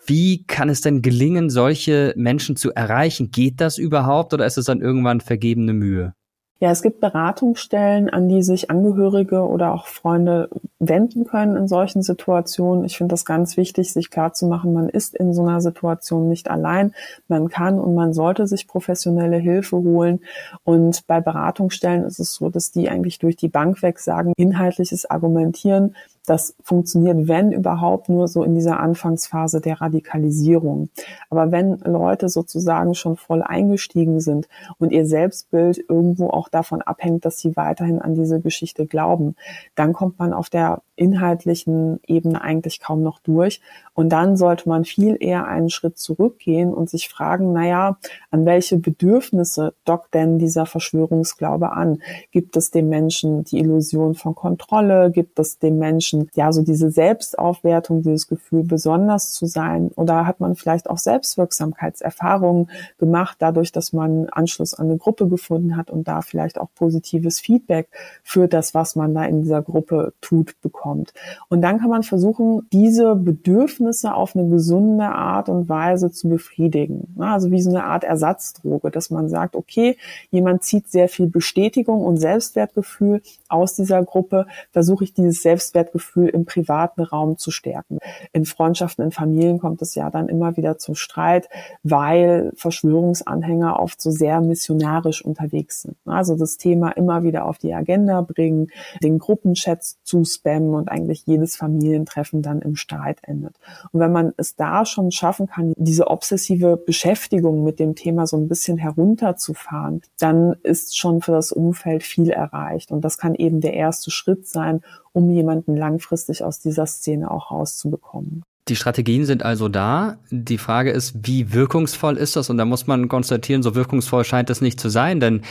[0.05, 3.31] Wie kann es denn gelingen, solche Menschen zu erreichen?
[3.31, 6.13] Geht das überhaupt oder ist es dann irgendwann vergebene Mühe?
[6.61, 10.47] Ja, es gibt Beratungsstellen, an die sich Angehörige oder auch Freunde
[10.77, 12.85] wenden können in solchen Situationen.
[12.85, 16.93] Ich finde das ganz wichtig, sich klarzumachen, man ist in so einer Situation nicht allein.
[17.27, 20.19] Man kann und man sollte sich professionelle Hilfe holen.
[20.63, 25.09] Und bei Beratungsstellen ist es so, dass die eigentlich durch die Bank weg sagen, inhaltliches
[25.09, 25.95] Argumentieren
[26.25, 30.89] das funktioniert, wenn überhaupt, nur so in dieser Anfangsphase der Radikalisierung.
[31.29, 34.47] Aber wenn Leute sozusagen schon voll eingestiegen sind
[34.77, 39.35] und ihr Selbstbild irgendwo auch davon abhängt, dass sie weiterhin an diese Geschichte glauben,
[39.75, 43.59] dann kommt man auf der inhaltlichen Ebene eigentlich kaum noch durch.
[43.95, 47.97] Und dann sollte man viel eher einen Schritt zurückgehen und sich fragen, naja,
[48.29, 52.03] an welche Bedürfnisse dockt denn dieser Verschwörungsglaube an?
[52.31, 55.09] Gibt es dem Menschen die Illusion von Kontrolle?
[55.09, 59.91] Gibt es dem Menschen, ja, so diese Selbstaufwertung, dieses Gefühl, besonders zu sein?
[59.95, 65.77] Oder hat man vielleicht auch Selbstwirksamkeitserfahrungen gemacht, dadurch, dass man Anschluss an eine Gruppe gefunden
[65.77, 67.87] hat und da vielleicht auch positives Feedback
[68.23, 70.81] für das, was man da in dieser Gruppe tut, bekommt?
[70.81, 71.13] kommt.
[71.49, 77.15] Und dann kann man versuchen, diese Bedürfnisse auf eine gesunde Art und Weise zu befriedigen.
[77.19, 79.97] Also wie so eine Art Ersatzdroge, dass man sagt, okay,
[80.31, 86.45] jemand zieht sehr viel Bestätigung und Selbstwertgefühl aus dieser Gruppe, versuche ich dieses Selbstwertgefühl im
[86.45, 87.97] privaten Raum zu stärken.
[88.33, 91.49] In Freundschaften, in Familien kommt es ja dann immer wieder zum Streit,
[91.83, 95.95] weil Verschwörungsanhänger oft so sehr missionarisch unterwegs sind.
[96.05, 98.67] Also das Thema immer wieder auf die Agenda bringen,
[99.03, 103.55] den Gruppenchats zu spammen und eigentlich jedes Familientreffen dann im Streit endet.
[103.91, 108.37] Und wenn man es da schon schaffen kann, diese obsessive Beschäftigung mit dem Thema so
[108.37, 112.91] ein bisschen herunterzufahren, dann ist schon für das Umfeld viel erreicht.
[112.91, 114.81] Und das kann eben der erste Schritt sein,
[115.13, 118.43] um jemanden langfristig aus dieser Szene auch rauszubekommen.
[118.67, 120.19] Die Strategien sind also da.
[120.29, 122.49] Die Frage ist, wie wirkungsvoll ist das?
[122.49, 125.41] Und da muss man konstatieren, so wirkungsvoll scheint es nicht zu sein, denn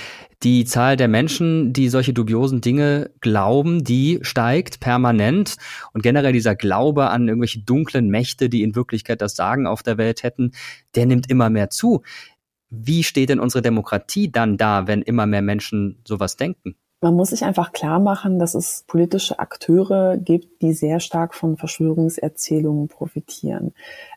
[0.45, 5.57] die Zahl der Menschen, die solche dubiosen Dinge glauben, die steigt permanent.
[5.93, 9.99] Und generell dieser Glaube an irgendwelche dunklen Mächte, die in Wirklichkeit das Sagen auf der
[9.99, 10.53] Welt hätten,
[10.95, 12.03] der nimmt immer mehr zu.
[12.71, 16.77] Wie steht denn unsere Demokratie dann da, wenn immer mehr Menschen sowas denken?
[17.03, 21.57] Man muss sich einfach klar machen, dass es politische Akteure gibt, die sehr stark von
[21.57, 23.73] Verschwörungserzählungen profitieren.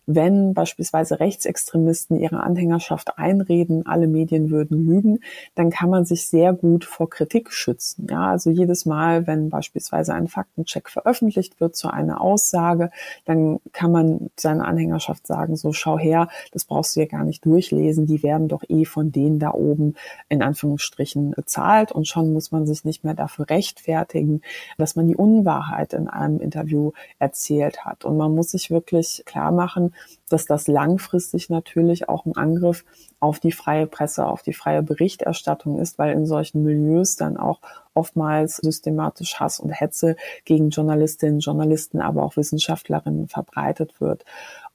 [0.06, 5.20] Wenn beispielsweise Rechtsextremisten ihre Anhängerschaft einreden, alle Medien würden lügen,
[5.56, 8.08] dann kann man sich sehr gut vor Kritik schützen.
[8.10, 12.90] Ja, also jedes Mal, wenn beispielsweise ein Faktencheck veröffentlicht wird zu einer Aussage,
[13.26, 17.46] dann kann man seiner Anhängerschaft sagen, so schau her, das brauchst du ja gar nicht
[17.46, 19.96] durchlesen, die werden doch eh von denen da oben
[20.30, 24.42] in Anführungsstrichen bezahlt und schon muss man sich nicht mehr dafür rechtfertigen,
[24.78, 28.06] dass man die Unwahrheit in einem Interview erzählt hat.
[28.06, 29.93] Und man muss sich wirklich klar machen,
[30.30, 32.86] dass das langfristig natürlich auch ein Angriff
[33.20, 37.60] auf die freie Presse, auf die freie Berichterstattung ist, weil in solchen Milieus dann auch
[37.94, 40.16] oftmals systematisch Hass und Hetze
[40.46, 44.26] gegen Journalistinnen, Journalisten, aber auch Wissenschaftlerinnen verbreitet wird.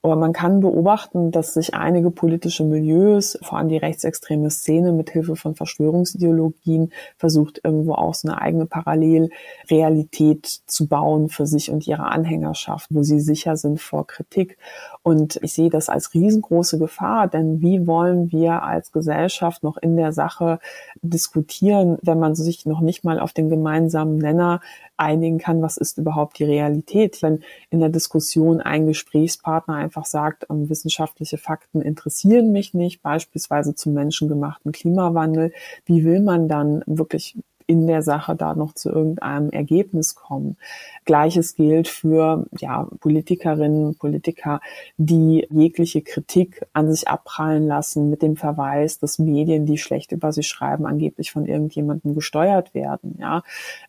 [0.01, 5.09] Aber man kann beobachten, dass sich einige politische Milieus, vor allem die rechtsextreme Szene, mit
[5.09, 11.85] Hilfe von Verschwörungsideologien versucht, irgendwo auch so eine eigene Parallelrealität zu bauen für sich und
[11.85, 14.57] ihre Anhängerschaft, wo sie sicher sind vor Kritik.
[15.03, 19.97] Und ich sehe das als riesengroße Gefahr, denn wie wollen wir als Gesellschaft noch in
[19.97, 20.59] der Sache
[21.01, 24.61] diskutieren, wenn man sich noch nicht mal auf den gemeinsamen Nenner
[24.99, 27.21] einigen kann, was ist überhaupt die Realität.
[27.21, 33.75] Wenn in der Diskussion ein Gesprächspartner einfach sagt, ähm, wissenschaftliche Fakten interessieren mich nicht, beispielsweise
[33.75, 35.53] zum menschengemachten Klimawandel,
[35.85, 37.37] wie will man dann wirklich
[37.69, 40.57] in der Sache da noch zu irgendeinem Ergebnis kommen.
[41.05, 44.59] Gleiches gilt für ja, Politikerinnen, Politiker,
[44.97, 50.31] die jegliche Kritik an sich abprallen lassen mit dem Verweis, dass Medien, die schlecht über
[50.31, 53.17] sie schreiben, angeblich von irgendjemandem gesteuert werden.
[53.19, 53.43] Ja,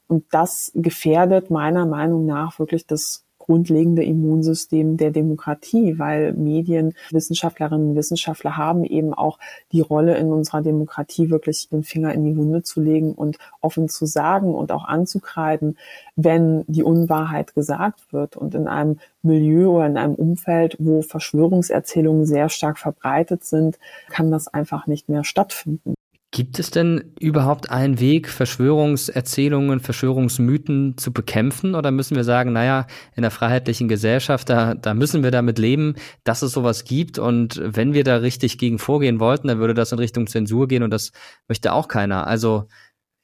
[0.08, 7.90] und das gefährdet meiner Meinung nach wirklich das grundlegende Immunsystem der Demokratie, weil Medien, Wissenschaftlerinnen
[7.90, 9.40] und Wissenschaftler haben eben auch
[9.72, 13.88] die Rolle in unserer Demokratie, wirklich den Finger in die Wunde zu legen und offen
[13.88, 15.76] zu sagen und auch anzukreiden,
[16.14, 18.36] wenn die Unwahrheit gesagt wird.
[18.36, 23.80] Und in einem Milieu oder in einem Umfeld, wo Verschwörungserzählungen sehr stark verbreitet sind,
[24.10, 25.94] kann das einfach nicht mehr stattfinden.
[26.32, 31.74] Gibt es denn überhaupt einen Weg, Verschwörungserzählungen, Verschwörungsmythen zu bekämpfen?
[31.74, 35.96] Oder müssen wir sagen, naja, in der freiheitlichen Gesellschaft, da, da müssen wir damit leben,
[36.22, 37.18] dass es sowas gibt.
[37.18, 40.84] Und wenn wir da richtig gegen vorgehen wollten, dann würde das in Richtung Zensur gehen
[40.84, 41.10] und das
[41.48, 42.28] möchte auch keiner.
[42.28, 42.68] Also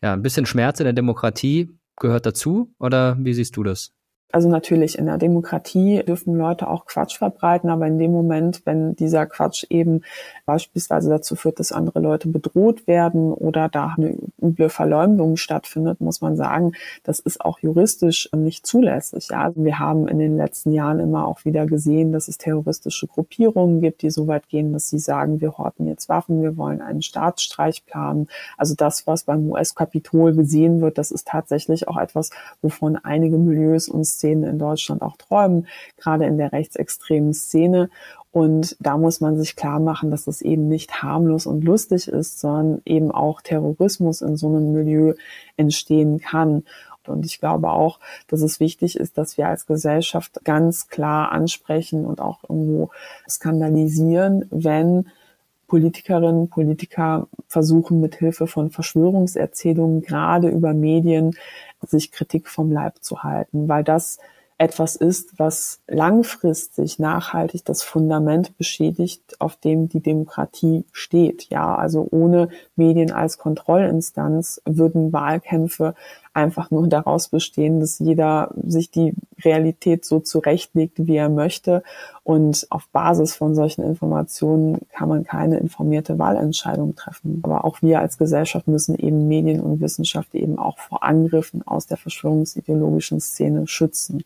[0.03, 2.75] ja, ein bisschen Schmerz in der Demokratie gehört dazu.
[2.81, 3.96] Oder wie siehst du das?
[4.33, 8.97] Also natürlich in der Demokratie dürfen Leute auch Quatsch verbreiten, aber in dem Moment, wenn
[8.97, 10.03] dieser Quatsch eben
[10.45, 16.21] beispielsweise dazu führt, dass andere Leute bedroht werden oder da eine üble Verleumdung stattfindet, muss
[16.21, 16.73] man sagen,
[17.05, 19.29] das ist auch juristisch nicht zulässig.
[19.31, 23.07] Ja, also wir haben in den letzten Jahren immer auch wieder gesehen, dass es terroristische
[23.07, 26.81] Gruppierungen gibt, die so weit gehen, dass sie sagen, wir horten jetzt Waffen, wir wollen
[26.81, 28.29] einen Staatsstreich planen.
[28.57, 33.89] Also das, was beim US-Kapitol gesehen wird, das ist tatsächlich auch etwas, wovon einige Milieus
[33.89, 37.91] uns Szenen in Deutschland auch träumen, gerade in der rechtsextremen Szene.
[38.33, 42.39] Und da muss man sich klar machen, dass das eben nicht harmlos und lustig ist,
[42.39, 45.15] sondern eben auch Terrorismus in so einem Milieu
[45.57, 46.65] entstehen kann.
[47.09, 52.05] Und ich glaube auch, dass es wichtig ist, dass wir als Gesellschaft ganz klar ansprechen
[52.05, 52.91] und auch irgendwo
[53.29, 55.07] skandalisieren, wenn
[55.67, 61.35] Politikerinnen, Politiker versuchen mit Hilfe von Verschwörungserzählungen gerade über Medien
[61.83, 64.19] sich Kritik vom Leib zu halten, weil das
[64.59, 71.51] etwas ist, was langfristig nachhaltig das Fundament beschädigt, auf dem die Demokratie steht.
[71.51, 75.95] Ja, also ohne Medien als Kontrollinstanz würden Wahlkämpfe
[76.37, 81.83] einfach nur daraus bestehen, dass jeder sich die Realität so zurechtlegt, wie er möchte.
[82.25, 87.41] Und auf Basis von solchen Informationen kann man keine informierte Wahlentscheidung treffen.
[87.43, 91.87] Aber auch wir als Gesellschaft müssen eben Medien und Wissenschaft eben auch vor Angriffen aus
[91.87, 94.23] der verschwörungsideologischen Szene schützen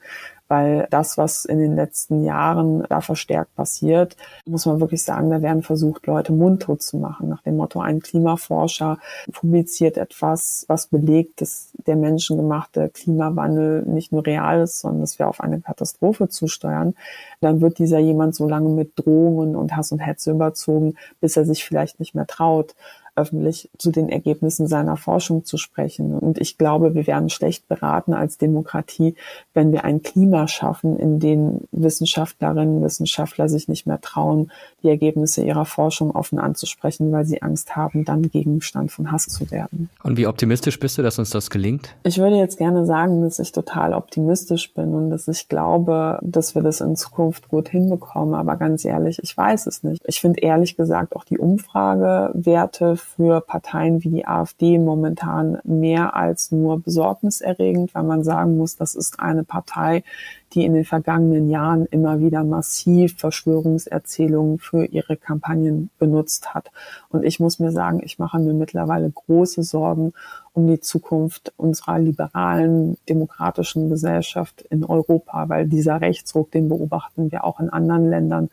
[0.51, 5.43] weil das, was in den letzten Jahren da verstärkt passiert, muss man wirklich sagen, da
[5.43, 8.99] werden versucht, Leute mundtot zu machen, nach dem Motto, ein Klimaforscher
[9.33, 15.29] publiziert etwas, was belegt, dass der menschengemachte Klimawandel nicht nur real ist, sondern dass wir
[15.29, 16.95] auf eine Katastrophe zusteuern.
[17.41, 21.45] Dann wird dieser jemand so lange mit Drohungen und Hass und Hetze überzogen, bis er
[21.45, 22.75] sich vielleicht nicht mehr traut
[23.21, 26.19] öffentlich zu den Ergebnissen seiner Forschung zu sprechen.
[26.19, 29.15] Und ich glaube, wir werden schlecht beraten als Demokratie,
[29.55, 34.51] wenn wir ein Klima schaffen, in dem Wissenschaftlerinnen und Wissenschaftler sich nicht mehr trauen,
[34.83, 39.51] die Ergebnisse ihrer Forschung offen anzusprechen, weil sie Angst haben, dann Gegenstand von Hass zu
[39.51, 39.91] werden.
[40.03, 41.95] Und wie optimistisch bist du, dass uns das gelingt?
[42.05, 46.55] Ich würde jetzt gerne sagen, dass ich total optimistisch bin und dass ich glaube, dass
[46.55, 48.35] wir das in Zukunft gut hinbekommen.
[48.35, 50.03] Aber ganz ehrlich, ich weiß es nicht.
[50.07, 56.53] Ich finde ehrlich gesagt auch die Umfragewerte für Parteien wie die AfD momentan mehr als
[56.53, 60.05] nur besorgniserregend, weil man sagen muss, das ist eine Partei,
[60.53, 66.71] die in den vergangenen Jahren immer wieder massiv Verschwörungserzählungen für ihre Kampagnen benutzt hat.
[67.09, 70.13] Und ich muss mir sagen, ich mache mir mittlerweile große Sorgen
[70.53, 77.45] um die Zukunft unserer liberalen, demokratischen Gesellschaft in Europa, weil dieser Rechtsruck, den beobachten wir
[77.45, 78.51] auch in anderen Ländern.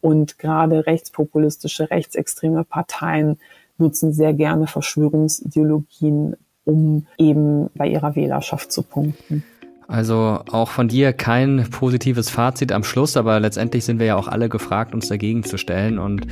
[0.00, 3.38] Und gerade rechtspopulistische, rechtsextreme Parteien
[3.78, 9.44] nutzen sehr gerne Verschwörungsideologien, um eben bei ihrer Wählerschaft zu punkten.
[9.88, 14.28] Also auch von dir kein positives Fazit am Schluss, aber letztendlich sind wir ja auch
[14.28, 16.26] alle gefragt, uns dagegen zu stellen und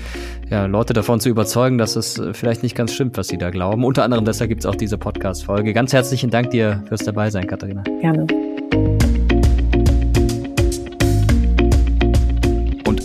[0.51, 3.83] ja, Leute davon zu überzeugen, dass es vielleicht nicht ganz stimmt, was sie da glauben.
[3.85, 5.73] Unter anderem deshalb gibt es auch diese Podcast-Folge.
[5.73, 7.83] Ganz herzlichen Dank dir fürs Dabeisein, Katharina.
[8.03, 8.27] Gerne.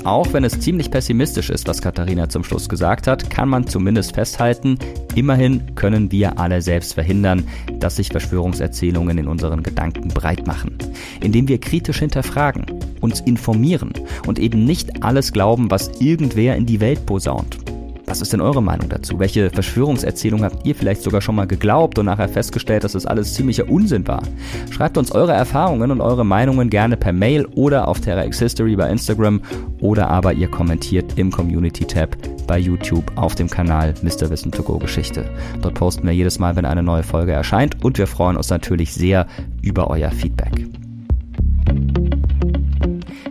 [0.04, 4.16] Auch wenn es ziemlich pessimistisch ist, was Katharina zum Schluss gesagt hat, kann man zumindest
[4.16, 4.80] festhalten,
[5.14, 7.48] immerhin können wir alle selbst verhindern,
[7.80, 10.76] dass sich Verschwörungserzählungen in unseren Gedanken breit machen.
[11.22, 12.66] Indem wir kritisch hinterfragen,
[13.00, 13.94] uns informieren
[14.26, 17.71] und eben nicht alles glauben, was irgendwer in die Welt posaunt.
[18.12, 19.20] Was ist denn eure Meinung dazu?
[19.20, 23.36] Welche Verschwörungserzählung habt ihr vielleicht sogar schon mal geglaubt und nachher festgestellt, dass das alles
[23.36, 24.22] ziemlicher Unsinn war?
[24.70, 28.76] Schreibt uns eure Erfahrungen und eure Meinungen gerne per Mail oder auf Terra X History
[28.76, 29.40] bei Instagram
[29.80, 34.30] oder aber ihr kommentiert im Community-Tab bei YouTube auf dem Kanal Mr.
[34.30, 35.24] Wissen to Go Geschichte.
[35.62, 38.94] Dort posten wir jedes Mal, wenn eine neue Folge erscheint und wir freuen uns natürlich
[38.94, 39.26] sehr
[39.62, 40.68] über euer Feedback.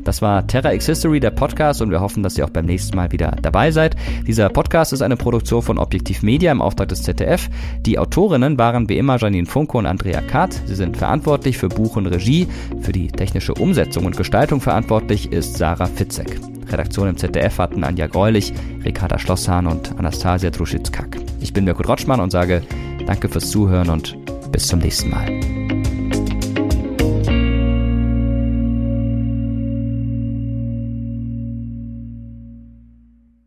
[0.05, 2.97] Das war Terra X History, der Podcast, und wir hoffen, dass ihr auch beim nächsten
[2.97, 3.97] Mal wieder dabei seid.
[4.27, 7.49] Dieser Podcast ist eine Produktion von Objektiv Media im Auftrag des ZDF.
[7.81, 10.61] Die Autorinnen waren wie immer Janine Funke und Andrea Kath.
[10.67, 12.49] Sie sind verantwortlich für Buch und Regie.
[12.81, 16.41] Für die technische Umsetzung und Gestaltung verantwortlich ist Sarah Fitzek.
[16.69, 18.53] Redaktion im ZDF hatten Anja Greulich,
[18.85, 21.19] Ricarda Schlosshahn und Anastasia Druschitz-Kack.
[21.41, 22.63] Ich bin Mirko Rotschmann und sage
[23.07, 24.17] Danke fürs Zuhören und
[24.53, 25.60] bis zum nächsten Mal.